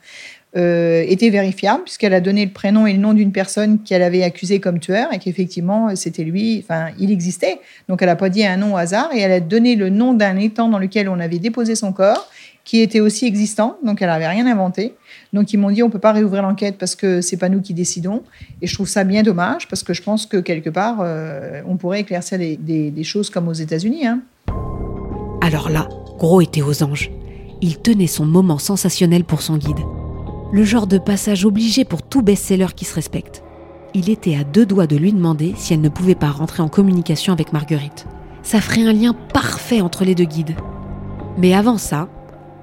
euh, 0.54 1.02
étaient 1.06 1.30
vérifiables, 1.30 1.84
puisqu'elle 1.84 2.12
a 2.12 2.20
donné 2.20 2.44
le 2.44 2.50
prénom 2.50 2.86
et 2.86 2.92
le 2.92 2.98
nom 2.98 3.14
d'une 3.14 3.32
personne 3.32 3.78
qu'elle 3.84 4.02
avait 4.02 4.22
accusée 4.22 4.60
comme 4.60 4.80
tueur 4.80 5.14
et 5.14 5.18
qu'effectivement, 5.18 5.96
c'était 5.96 6.24
lui, 6.24 6.62
enfin, 6.62 6.88
il 6.98 7.10
existait. 7.10 7.60
Donc, 7.88 8.02
elle 8.02 8.08
n'a 8.08 8.16
pas 8.16 8.28
dit 8.28 8.44
un 8.44 8.58
nom 8.58 8.74
au 8.74 8.76
hasard 8.76 9.08
et 9.14 9.20
elle 9.20 9.32
a 9.32 9.40
donné 9.40 9.76
le 9.76 9.88
nom 9.88 10.12
d'un 10.12 10.36
étang 10.36 10.68
dans 10.68 10.78
lequel 10.78 11.08
on 11.08 11.20
avait 11.20 11.38
déposé 11.38 11.74
son 11.74 11.92
corps 11.92 12.28
qui 12.70 12.82
était 12.82 13.00
aussi 13.00 13.26
existant, 13.26 13.78
donc 13.84 14.00
elle 14.00 14.06
n'avait 14.06 14.28
rien 14.28 14.46
inventé. 14.46 14.94
Donc 15.32 15.52
ils 15.52 15.56
m'ont 15.56 15.72
dit 15.72 15.82
on 15.82 15.90
peut 15.90 15.98
pas 15.98 16.12
réouvrir 16.12 16.44
l'enquête 16.44 16.78
parce 16.78 16.94
que 16.94 17.20
c'est 17.20 17.36
pas 17.36 17.48
nous 17.48 17.60
qui 17.60 17.74
décidons. 17.74 18.22
Et 18.62 18.68
je 18.68 18.74
trouve 18.74 18.86
ça 18.86 19.02
bien 19.02 19.24
dommage 19.24 19.66
parce 19.66 19.82
que 19.82 19.92
je 19.92 20.00
pense 20.00 20.24
que 20.24 20.36
quelque 20.36 20.70
part 20.70 20.98
euh, 21.00 21.62
on 21.66 21.76
pourrait 21.76 22.02
éclaircir 22.02 22.38
des, 22.38 23.02
choses 23.02 23.28
comme 23.28 23.48
aux 23.48 23.54
États-Unis. 23.54 24.06
Hein. 24.06 24.20
Alors 25.40 25.68
là, 25.68 25.88
Gros 26.16 26.40
était 26.42 26.62
aux 26.62 26.84
anges. 26.84 27.10
Il 27.60 27.78
tenait 27.78 28.06
son 28.06 28.24
moment 28.24 28.58
sensationnel 28.58 29.24
pour 29.24 29.42
son 29.42 29.56
guide. 29.56 29.80
Le 30.52 30.62
genre 30.62 30.86
de 30.86 30.98
passage 30.98 31.44
obligé 31.44 31.84
pour 31.84 32.02
tout 32.02 32.22
best-seller 32.22 32.72
qui 32.76 32.84
se 32.84 32.94
respecte. 32.94 33.42
Il 33.94 34.08
était 34.08 34.36
à 34.36 34.44
deux 34.44 34.64
doigts 34.64 34.86
de 34.86 34.96
lui 34.96 35.12
demander 35.12 35.54
si 35.56 35.74
elle 35.74 35.80
ne 35.80 35.88
pouvait 35.88 36.14
pas 36.14 36.30
rentrer 36.30 36.62
en 36.62 36.68
communication 36.68 37.32
avec 37.32 37.52
Marguerite. 37.52 38.06
Ça 38.44 38.60
ferait 38.60 38.86
un 38.86 38.92
lien 38.92 39.12
parfait 39.12 39.80
entre 39.80 40.04
les 40.04 40.14
deux 40.14 40.22
guides. 40.22 40.54
Mais 41.36 41.52
avant 41.52 41.76
ça, 41.76 42.08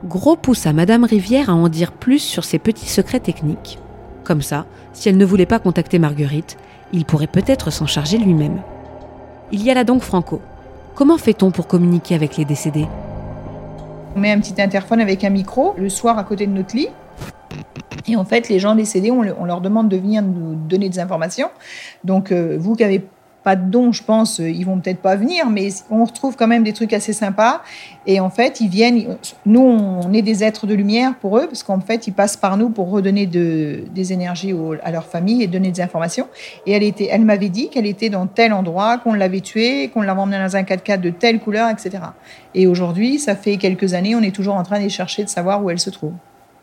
Gros 0.06 0.36
poussa 0.36 0.74
Madame 0.74 1.06
Rivière 1.06 1.50
à 1.50 1.54
en 1.54 1.70
dire 1.70 1.92
plus 1.92 2.20
sur 2.20 2.44
ses 2.44 2.60
petits 2.60 2.88
secrets 2.88 3.20
techniques. 3.20 3.80
Comme 4.24 4.44
ça, 4.44 4.66
si 4.94 5.10
elle 5.10 5.18
ne 5.18 5.26
voulait 5.26 5.48
pas 5.48 5.58
contacter 5.58 5.98
Marguerite, 5.98 6.58
il 6.94 7.04
pourrait 7.04 7.26
peut-être 7.26 7.72
s'en 7.72 7.88
charger 7.88 8.20
lui-même. 8.20 8.62
Il 9.52 9.64
y 9.64 9.72
a 9.72 9.74
là 9.74 9.84
donc 9.84 10.04
Franco. 10.04 10.40
Comment 10.94 11.18
fait-on 11.18 11.50
pour 11.50 11.66
communiquer 11.68 12.14
avec 12.14 12.38
les 12.38 12.46
décédés? 12.46 12.88
On 14.16 14.20
met 14.20 14.32
un 14.32 14.40
petit 14.40 14.62
interphone 14.62 15.02
avec 15.02 15.24
un 15.24 15.30
micro 15.30 15.74
le 15.78 15.90
soir 15.90 16.20
à 16.20 16.24
côté 16.24 16.46
de 16.46 16.52
notre 16.52 16.76
lit. 16.76 16.90
Et 18.08 18.16
en 18.16 18.24
fait, 18.24 18.50
les 18.50 18.60
gens 18.60 18.76
décédés, 18.76 19.12
on, 19.12 19.22
leur 19.22 19.62
demande 19.62 19.90
de 19.90 19.98
venir 19.98 20.22
nous 20.22 20.56
donner 20.56 20.90
des 20.90 21.00
informations. 21.00 21.50
Donc, 22.04 22.32
euh, 22.32 22.56
vous 22.60 22.76
qui 22.76 22.84
avez 22.84 23.06
pas 23.48 23.56
de 23.56 23.72
dons, 23.72 23.94
je 23.94 24.04
pense, 24.04 24.42
euh, 24.42 24.50
ils 24.50 24.66
vont 24.66 24.78
peut-être 24.78 25.00
pas 25.00 25.16
venir, 25.16 25.50
mais 25.50 25.70
on 25.90 26.04
retrouve 26.04 26.36
quand 26.36 26.48
même 26.48 26.66
des 26.66 26.74
trucs 26.74 26.92
assez 26.92 27.14
sympas. 27.14 27.62
Et 28.06 28.20
en 28.20 28.30
fait, 28.30 28.60
ils 28.60 28.68
viennent. 28.68 29.16
Nous, 29.46 29.62
on 29.62 30.12
est 30.12 30.22
des 30.22 30.44
êtres 30.44 30.68
de 30.68 30.74
lumière 30.74 31.16
pour 31.16 31.38
eux, 31.38 31.48
parce 31.48 31.64
qu'en 31.64 31.80
fait, 31.80 32.08
ils 32.08 32.14
passent 32.14 32.36
par 32.36 32.58
nous 32.58 32.70
pour 32.70 32.90
redonner 32.90 33.26
de, 33.26 33.86
des 33.96 34.12
énergies 34.12 34.54
à 34.84 34.92
leur 34.92 35.06
famille 35.06 35.44
et 35.44 35.48
donner 35.48 35.72
des 35.72 35.80
informations. 35.80 36.28
Et 36.66 36.74
elle 36.74 36.84
elle 37.10 37.22
m'avait 37.24 37.48
dit 37.48 37.70
qu'elle 37.70 37.86
était 37.86 38.10
dans 38.10 38.28
tel 38.28 38.52
endroit, 38.52 38.98
qu'on 38.98 39.14
l'avait 39.14 39.40
tuée, 39.40 39.92
qu'on 39.94 40.02
l'avait 40.02 40.20
emmenée 40.20 40.40
dans 40.40 40.58
un 40.58 40.64
4x4 40.64 41.00
de 41.00 41.12
telle 41.12 41.40
couleur, 41.40 41.70
etc. 41.70 42.00
Et 42.54 42.68
aujourd'hui, 42.68 43.18
ça 43.18 43.38
fait 43.38 43.56
quelques 43.56 43.94
années, 43.94 44.14
on 44.14 44.24
est 44.24 44.36
toujours 44.36 44.56
en 44.56 44.64
train 44.64 44.84
de 44.84 44.90
chercher 44.90 45.24
de 45.24 45.30
savoir 45.30 45.64
où 45.64 45.70
elle 45.70 45.80
se 45.80 45.90
trouve. 45.90 46.16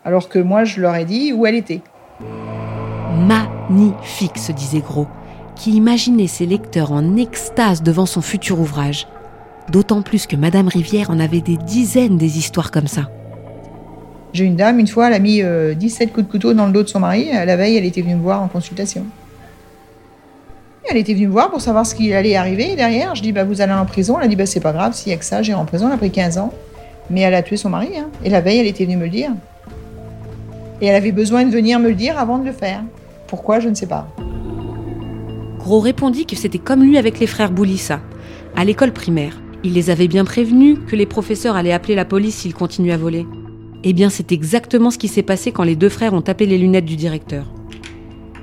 Alors 0.05 0.29
que 0.29 0.39
moi, 0.39 0.65
je 0.65 0.83
leur 0.83 0.95
ai 0.97 1.07
dit 1.07 1.33
où 1.33 1.47
elle 1.47 1.55
était. 1.55 1.81
Magnifique, 3.27 4.37
se 4.37 4.53
disait 4.53 4.81
Gros 4.81 5.07
qui 5.57 5.73
imaginait 5.73 6.27
ses 6.27 6.47
lecteurs 6.47 6.93
en 6.93 7.17
extase 7.17 7.83
devant 7.83 8.07
son 8.07 8.21
futur 8.21 8.61
ouvrage. 8.61 9.07
D'autant 9.71 10.03
plus 10.03 10.27
que 10.27 10.37
Madame 10.37 10.69
Rivière 10.69 11.11
en 11.11 11.19
avait 11.19 11.41
des 11.41 11.57
dizaines 11.57 12.19
des 12.19 12.39
histoires 12.39 12.71
comme 12.71 12.87
ça. 12.87 13.11
J'ai 14.33 14.45
une 14.45 14.57
dame, 14.57 14.81
une 14.81 14.89
fois, 14.89 15.07
elle 15.07 15.15
a 15.15 15.19
mis 15.21 15.43
17 15.43 15.45
euh, 15.45 16.13
coups 16.13 16.27
de 16.27 16.31
couteau 16.31 16.55
dans 16.55 16.67
le 16.67 16.73
dos 16.73 16.83
de 16.83 16.89
son 16.89 17.01
mari. 17.01 17.31
La 17.33 17.57
veille, 17.57 17.77
elle 17.77 17.85
était 17.85 18.03
venue 18.03 18.17
me 18.17 18.23
voir 18.23 18.43
en 18.43 18.49
consultation. 18.49 19.07
Elle 20.91 20.97
était 20.97 21.15
venue 21.15 21.29
me 21.29 21.33
voir 21.33 21.51
pour 21.51 21.61
savoir 21.61 21.87
ce 21.87 21.95
qui 21.95 22.13
allait 22.13 22.37
arriver. 22.37 22.75
derrière, 22.75 23.15
je 23.15 23.23
dis 23.23 23.33
bah, 23.33 23.45
Vous 23.45 23.61
allez 23.61 23.73
en 23.73 23.87
prison. 23.87 24.19
Elle 24.19 24.27
a 24.27 24.29
dit 24.29 24.37
bah, 24.37 24.45
C'est 24.45 24.61
pas 24.61 24.73
grave, 24.73 24.93
s'il 24.93 25.13
y 25.13 25.15
a 25.15 25.19
que 25.19 25.25
ça, 25.25 25.41
j'irai 25.41 25.59
en 25.59 25.65
prison. 25.65 25.87
Elle 25.87 25.95
a 25.95 25.99
pris 25.99 26.11
15 26.11 26.39
ans. 26.39 26.53
Mais 27.11 27.21
elle 27.21 27.35
a 27.35 27.43
tué 27.43 27.57
son 27.57 27.71
mari. 27.71 27.91
Hein. 27.97 28.09
Et 28.25 28.29
la 28.29 28.41
veille, 28.41 28.59
elle 28.59 28.67
était 28.67 28.85
venue 28.85 28.97
me 28.97 29.05
le 29.05 29.11
dire. 29.11 29.31
Et 30.81 30.87
elle 30.87 30.97
avait 30.97 31.13
besoin 31.13 31.45
de 31.45 31.51
venir 31.51 31.79
me 31.79 31.89
le 31.89 31.95
dire 31.95 32.19
avant 32.19 32.39
de 32.39 32.45
le 32.45 32.53
faire. 32.53 32.83
Pourquoi 33.29 33.61
Je 33.61 33.69
ne 33.69 33.75
sais 33.75 33.87
pas. 33.87 34.09
Gros 35.65 35.81
répondit 35.81 36.27
que 36.27 36.37
c'était 36.37 36.59
comme 36.59 36.83
lui 36.83 36.99
avec 36.99 37.19
les 37.19 37.27
frères 37.27 37.51
Boulissa, 37.51 38.03
à 38.55 38.67
l'école 38.67 38.93
primaire. 38.93 39.41
Il 39.63 39.73
les 39.73 39.89
avait 39.89 40.09
bien 40.09 40.27
prévenus 40.27 40.77
que 40.87 40.95
les 40.95 41.07
professeurs 41.07 41.57
allaient 41.57 41.73
appeler 41.73 41.95
la 41.95 42.05
police 42.05 42.35
s'ils 42.35 42.53
continuaient 42.53 42.93
à 42.93 42.99
voler. 42.99 43.27
Eh 43.83 43.95
bien, 43.95 44.11
c'est 44.11 44.31
exactement 44.31 44.91
ce 44.91 44.99
qui 44.99 45.09
s'est 45.09 45.23
passé 45.23 45.53
quand 45.53 45.63
les 45.63 45.75
deux 45.75 45.89
frères 45.89 46.13
ont 46.13 46.21
tapé 46.21 46.45
les 46.45 46.59
lunettes 46.59 46.85
du 46.85 46.97
directeur. 46.97 47.51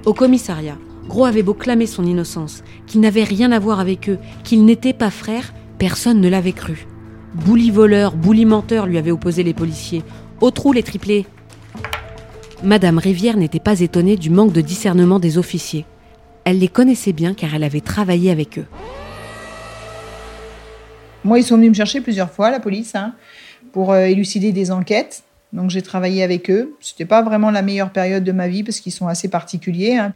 Au 0.08 0.16
commissariat, 0.16 0.80
Gros 1.08 1.26
avait 1.26 1.44
beau 1.44 1.54
clamer 1.54 1.86
son 1.86 2.08
innocence, 2.08 2.64
qu'il 2.88 3.02
n'avait 3.02 3.24
rien 3.24 3.52
à 3.52 3.60
voir 3.60 3.80
avec 3.80 4.10
eux, 4.10 4.18
qu'il 4.44 4.66
n'était 4.66 4.92
pas 4.92 5.12
frère, 5.12 5.54
personne 5.78 6.22
ne 6.22 6.28
l'avait 6.28 6.54
cru. 6.54 6.88
Bouli 7.36 7.70
voleur, 7.70 8.16
bouli 8.16 8.46
menteur 8.46 8.88
lui 8.88 8.98
avaient 8.98 9.12
opposé 9.12 9.44
les 9.44 9.54
policiers. 9.54 10.02
Au 10.42 10.50
trou 10.50 10.74
les 10.74 10.82
triplés. 10.82 11.28
Madame 12.64 12.98
Rivière 12.98 13.38
n'était 13.38 13.60
pas 13.60 13.80
étonnée 13.80 14.18
du 14.18 14.32
manque 14.32 14.54
de 14.54 14.62
discernement 14.62 15.20
des 15.20 15.38
officiers. 15.38 15.86
Elle 16.44 16.60
les 16.60 16.68
connaissait 16.68 17.14
bien 17.14 17.34
car 17.34 17.54
elle 17.56 17.64
avait 17.64 17.82
travaillé 17.82 18.32
avec 18.32 18.58
eux. 18.58 18.66
Moi, 21.24 21.40
ils 21.40 21.44
sont 21.44 21.56
venus 21.56 21.70
me 21.70 21.76
chercher 21.76 22.02
plusieurs 22.02 22.32
fois, 22.32 22.50
la 22.50 22.60
police, 22.60 22.96
hein, 22.96 23.14
pour 23.74 23.92
euh, 23.92 24.06
élucider 24.06 24.52
des 24.52 24.72
enquêtes. 24.72 25.24
Donc 25.54 25.70
j'ai 25.70 25.82
travaillé 25.82 26.24
avec 26.24 26.50
eux. 26.50 26.76
C'était 26.80 27.06
pas 27.06 27.22
vraiment 27.22 27.52
la 27.52 27.62
meilleure 27.62 27.92
période 27.92 28.24
de 28.24 28.32
ma 28.32 28.48
vie 28.48 28.64
parce 28.64 28.80
qu'ils 28.80 28.92
sont 28.92 29.08
assez 29.08 29.28
particuliers. 29.28 29.98
Hein. 29.98 30.14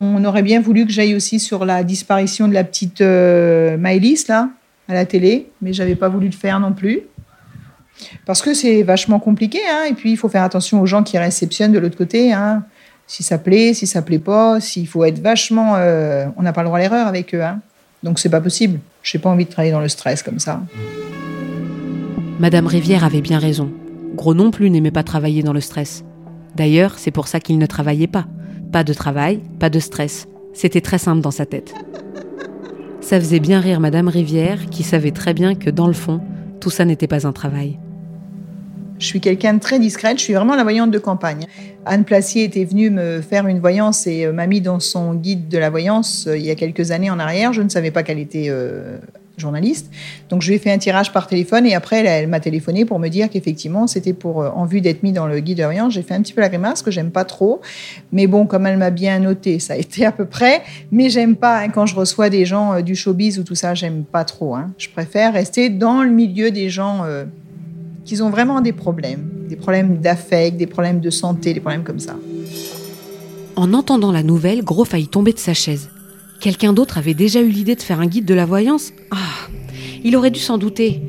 On 0.00 0.24
aurait 0.24 0.42
bien 0.42 0.60
voulu 0.60 0.84
que 0.84 0.92
j'aille 0.92 1.14
aussi 1.14 1.40
sur 1.40 1.64
la 1.64 1.82
disparition 1.82 2.48
de 2.48 2.54
la 2.54 2.64
petite 2.64 3.00
euh, 3.00 3.76
là 4.28 4.50
à 4.86 4.92
la 4.92 5.06
télé, 5.06 5.50
mais 5.62 5.72
j'avais 5.72 5.94
pas 5.94 6.10
voulu 6.10 6.26
le 6.26 6.32
faire 6.32 6.60
non 6.60 6.74
plus 6.74 7.00
parce 8.26 8.42
que 8.42 8.52
c'est 8.52 8.82
vachement 8.82 9.18
compliqué. 9.18 9.60
Hein. 9.70 9.84
Et 9.88 9.94
puis 9.94 10.10
il 10.10 10.16
faut 10.16 10.28
faire 10.28 10.42
attention 10.42 10.80
aux 10.82 10.86
gens 10.86 11.02
qui 11.02 11.16
réceptionnent 11.16 11.72
de 11.72 11.78
l'autre 11.78 11.96
côté. 11.96 12.34
Si 13.06 13.22
ça 13.22 13.38
plaît, 13.38 13.74
si 13.74 13.86
ça 13.86 14.02
plaît 14.02 14.18
pas, 14.18 14.60
s'il 14.60 14.88
faut 14.88 15.04
être 15.04 15.20
vachement. 15.20 15.74
Euh, 15.76 16.26
on 16.36 16.42
n'a 16.42 16.52
pas 16.52 16.62
le 16.62 16.68
droit 16.68 16.78
à 16.78 16.82
l'erreur 16.82 17.06
avec 17.06 17.34
eux. 17.34 17.42
Hein. 17.42 17.60
Donc 18.02 18.18
c'est 18.18 18.28
pas 18.28 18.40
possible. 18.40 18.80
Je 19.02 19.16
n'ai 19.16 19.22
pas 19.22 19.30
envie 19.30 19.44
de 19.44 19.50
travailler 19.50 19.72
dans 19.72 19.80
le 19.80 19.88
stress 19.88 20.22
comme 20.22 20.38
ça. 20.38 20.62
Madame 22.38 22.66
Rivière 22.66 23.04
avait 23.04 23.20
bien 23.20 23.38
raison. 23.38 23.70
Gros 24.14 24.34
non 24.34 24.50
plus 24.50 24.70
n'aimait 24.70 24.90
pas 24.90 25.02
travailler 25.02 25.42
dans 25.42 25.52
le 25.52 25.60
stress. 25.60 26.04
D'ailleurs, 26.54 26.98
c'est 26.98 27.10
pour 27.10 27.28
ça 27.28 27.40
qu'il 27.40 27.58
ne 27.58 27.66
travaillait 27.66 28.06
pas. 28.06 28.26
Pas 28.72 28.84
de 28.84 28.92
travail, 28.92 29.40
pas 29.58 29.70
de 29.70 29.78
stress. 29.78 30.26
C'était 30.52 30.80
très 30.80 30.98
simple 30.98 31.20
dans 31.20 31.30
sa 31.30 31.46
tête. 31.46 31.74
Ça 33.00 33.20
faisait 33.20 33.40
bien 33.40 33.60
rire 33.60 33.80
Madame 33.80 34.08
Rivière, 34.08 34.70
qui 34.70 34.82
savait 34.82 35.10
très 35.10 35.34
bien 35.34 35.54
que 35.54 35.68
dans 35.68 35.86
le 35.86 35.92
fond, 35.92 36.20
tout 36.60 36.70
ça 36.70 36.84
n'était 36.84 37.06
pas 37.06 37.26
un 37.26 37.32
travail. 37.32 37.78
Je 39.04 39.10
suis 39.10 39.20
quelqu'un 39.20 39.52
de 39.52 39.60
très 39.60 39.78
discrète, 39.78 40.16
je 40.16 40.22
suis 40.22 40.32
vraiment 40.32 40.56
la 40.56 40.62
voyante 40.62 40.90
de 40.90 40.98
campagne. 40.98 41.46
Anne 41.84 42.04
Placier 42.04 42.44
était 42.44 42.64
venue 42.64 42.88
me 42.88 43.20
faire 43.20 43.46
une 43.46 43.60
voyance 43.60 44.06
et 44.06 44.24
euh, 44.24 44.32
m'a 44.32 44.46
mis 44.46 44.62
dans 44.62 44.80
son 44.80 45.12
guide 45.12 45.48
de 45.48 45.58
la 45.58 45.68
voyance 45.68 46.26
euh, 46.26 46.38
il 46.38 46.46
y 46.46 46.50
a 46.50 46.54
quelques 46.54 46.90
années 46.90 47.10
en 47.10 47.18
arrière. 47.18 47.52
Je 47.52 47.60
ne 47.60 47.68
savais 47.68 47.90
pas 47.90 48.02
qu'elle 48.02 48.18
était 48.18 48.46
euh, 48.48 48.96
journaliste. 49.36 49.90
Donc 50.30 50.40
je 50.40 50.48
lui 50.48 50.54
ai 50.54 50.58
fait 50.58 50.72
un 50.72 50.78
tirage 50.78 51.12
par 51.12 51.26
téléphone 51.26 51.66
et 51.66 51.74
après 51.74 52.02
elle, 52.02 52.28
m'a 52.28 52.40
téléphoné 52.40 52.86
pour 52.86 52.98
me 52.98 53.08
dire 53.08 53.28
qu'effectivement 53.28 53.86
c'était 53.86 54.14
pour 54.14 54.38
en 54.38 54.64
vue 54.64 54.80
d'être 54.80 55.02
mis 55.02 55.12
dans 55.12 55.26
le 55.26 55.38
guide 55.40 55.58
de 55.58 55.64
voyance. 55.64 55.92
J'ai 55.92 56.02
fait 56.02 56.14
un 56.14 56.22
petit 56.22 56.32
peu 56.32 56.40
la 56.40 56.48
grimace 56.48 56.80
que 56.80 56.90
j'aime 56.90 57.10
pas 57.10 57.26
trop, 57.26 57.60
mais 58.10 58.26
bon 58.26 58.46
comme 58.46 58.64
elle 58.64 58.78
m'a 58.78 58.88
bien 58.88 59.18
noté, 59.18 59.58
ça 59.58 59.74
a 59.74 59.76
été 59.76 60.06
à 60.06 60.12
peu 60.12 60.24
près. 60.24 60.62
Mais 60.92 61.10
j'aime 61.10 61.36
pas 61.36 61.58
hein, 61.58 61.68
quand 61.68 61.84
je 61.84 61.94
reçois 61.94 62.30
des 62.30 62.46
gens 62.46 62.80
du 62.80 62.94
showbiz 62.94 63.38
ou 63.38 63.42
tout 63.42 63.54
ça, 63.54 63.74
j'aime 63.74 64.04
pas 64.04 64.24
trop. 64.24 64.54
Hein. 64.54 64.70
Je 64.78 64.88
préfère 64.88 65.34
rester 65.34 65.68
dans 65.68 66.02
le 66.02 66.10
milieu 66.10 66.50
des 66.50 66.70
gens 66.70 67.04
qu'ils 68.04 68.22
ont 68.22 68.30
vraiment 68.30 68.60
des 68.60 68.72
problèmes, 68.72 69.28
des 69.48 69.56
problèmes 69.56 69.98
d'affect, 69.98 70.56
des 70.56 70.66
problèmes 70.66 71.00
de 71.00 71.10
santé, 71.10 71.54
des 71.54 71.60
problèmes 71.60 71.84
comme 71.84 71.98
ça. 71.98 72.16
En 73.56 73.72
entendant 73.72 74.12
la 74.12 74.22
nouvelle, 74.22 74.62
Gros 74.64 74.84
faillit 74.84 75.08
tomber 75.08 75.32
de 75.32 75.38
sa 75.38 75.54
chaise. 75.54 75.90
Quelqu'un 76.40 76.72
d'autre 76.72 76.98
avait 76.98 77.14
déjà 77.14 77.40
eu 77.40 77.48
l'idée 77.48 77.76
de 77.76 77.82
faire 77.82 78.00
un 78.00 78.06
guide 78.06 78.24
de 78.24 78.34
la 78.34 78.44
voyance 78.44 78.92
Ah 79.10 79.48
Il 80.02 80.16
aurait 80.16 80.30
dû 80.30 80.40
s'en 80.40 80.58
douter. 80.58 81.00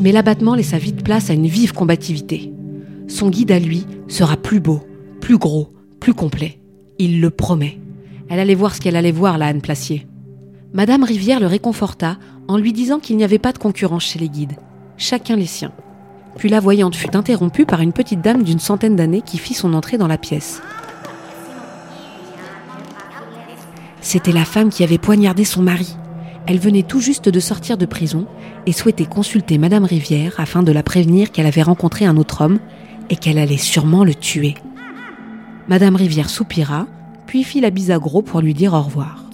Mais 0.00 0.12
l'abattement 0.12 0.54
laissa 0.54 0.78
vite 0.78 1.04
place 1.04 1.28
à 1.28 1.34
une 1.34 1.46
vive 1.46 1.74
combativité. 1.74 2.52
Son 3.08 3.28
guide 3.28 3.52
à 3.52 3.58
lui 3.58 3.84
sera 4.08 4.36
plus 4.36 4.60
beau, 4.60 4.80
plus 5.20 5.36
gros, 5.36 5.70
plus 5.98 6.14
complet. 6.14 6.60
Il 6.98 7.20
le 7.20 7.30
promet. 7.30 7.78
Elle 8.28 8.38
allait 8.38 8.54
voir 8.54 8.74
ce 8.74 8.80
qu'elle 8.80 8.96
allait 8.96 9.10
voir, 9.10 9.36
la 9.36 9.46
Anne 9.46 9.60
Placier. 9.60 10.06
Madame 10.72 11.02
Rivière 11.02 11.40
le 11.40 11.46
réconforta 11.46 12.16
en 12.46 12.56
lui 12.56 12.72
disant 12.72 13.00
qu'il 13.00 13.16
n'y 13.16 13.24
avait 13.24 13.38
pas 13.38 13.52
de 13.52 13.58
concurrence 13.58 14.04
chez 14.04 14.20
les 14.20 14.28
guides. 14.28 14.56
Chacun 14.96 15.34
les 15.34 15.46
siens. 15.46 15.72
Puis 16.36 16.48
la 16.48 16.60
voyante 16.60 16.96
fut 16.96 17.16
interrompue 17.16 17.66
par 17.66 17.80
une 17.80 17.92
petite 17.92 18.20
dame 18.20 18.42
d'une 18.42 18.58
centaine 18.58 18.96
d'années 18.96 19.22
qui 19.22 19.38
fit 19.38 19.54
son 19.54 19.74
entrée 19.74 19.98
dans 19.98 20.06
la 20.06 20.18
pièce. 20.18 20.62
C'était 24.00 24.32
la 24.32 24.44
femme 24.44 24.70
qui 24.70 24.82
avait 24.82 24.98
poignardé 24.98 25.44
son 25.44 25.62
mari. 25.62 25.96
Elle 26.46 26.58
venait 26.58 26.82
tout 26.82 27.00
juste 27.00 27.28
de 27.28 27.40
sortir 27.40 27.76
de 27.76 27.86
prison 27.86 28.26
et 28.66 28.72
souhaitait 28.72 29.04
consulter 29.04 29.58
Madame 29.58 29.84
Rivière 29.84 30.34
afin 30.38 30.62
de 30.62 30.72
la 30.72 30.82
prévenir 30.82 31.30
qu'elle 31.30 31.46
avait 31.46 31.62
rencontré 31.62 32.06
un 32.06 32.16
autre 32.16 32.40
homme 32.42 32.58
et 33.10 33.16
qu'elle 33.16 33.38
allait 33.38 33.56
sûrement 33.56 34.04
le 34.04 34.14
tuer. 34.14 34.54
Madame 35.68 35.96
Rivière 35.96 36.30
soupira, 36.30 36.86
puis 37.26 37.44
fit 37.44 37.60
la 37.60 37.70
bise 37.70 37.90
à 37.90 37.98
Gros 37.98 38.22
pour 38.22 38.40
lui 38.40 38.54
dire 38.54 38.74
au 38.74 38.80
revoir. 38.80 39.24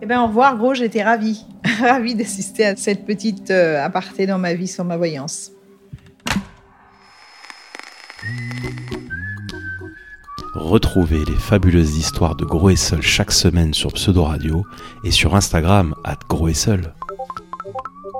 Eh 0.00 0.06
bien, 0.06 0.22
au 0.22 0.28
revoir, 0.28 0.56
Gros, 0.56 0.74
j'étais 0.74 1.02
ravie. 1.02 1.44
ravie 1.80 2.14
d'assister 2.14 2.66
à 2.66 2.76
cette 2.76 3.04
petite 3.04 3.50
euh, 3.50 3.84
aparté 3.84 4.26
dans 4.26 4.38
ma 4.38 4.54
vie 4.54 4.68
sur 4.68 4.84
ma 4.84 4.96
voyance. 4.96 5.50
Retrouvez 10.54 11.24
les 11.24 11.36
fabuleuses 11.36 11.96
histoires 11.96 12.34
de 12.34 12.44
Gros 12.44 12.70
et 12.70 12.76
Seul 12.76 13.00
chaque 13.00 13.30
semaine 13.30 13.74
sur 13.74 13.92
Pseudo 13.92 14.24
Radio 14.24 14.64
et 15.04 15.10
sur 15.10 15.34
Instagram 15.36 15.94
at 16.04 16.18
Gros 16.28 16.48
et 16.48 16.54
Seul. 16.54 16.94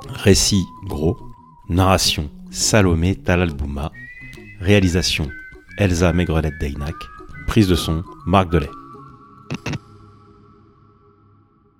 Récit 0.08 0.64
Gros, 0.86 1.18
narration 1.68 2.30
Salomé 2.50 3.16
Talalbouma, 3.16 3.90
réalisation 4.60 5.28
Elsa 5.78 6.12
Maigrelette 6.12 6.58
Deynac, 6.60 6.94
prise 7.46 7.68
de 7.68 7.74
son 7.74 8.04
Marc 8.26 8.50
Delay. 8.50 8.70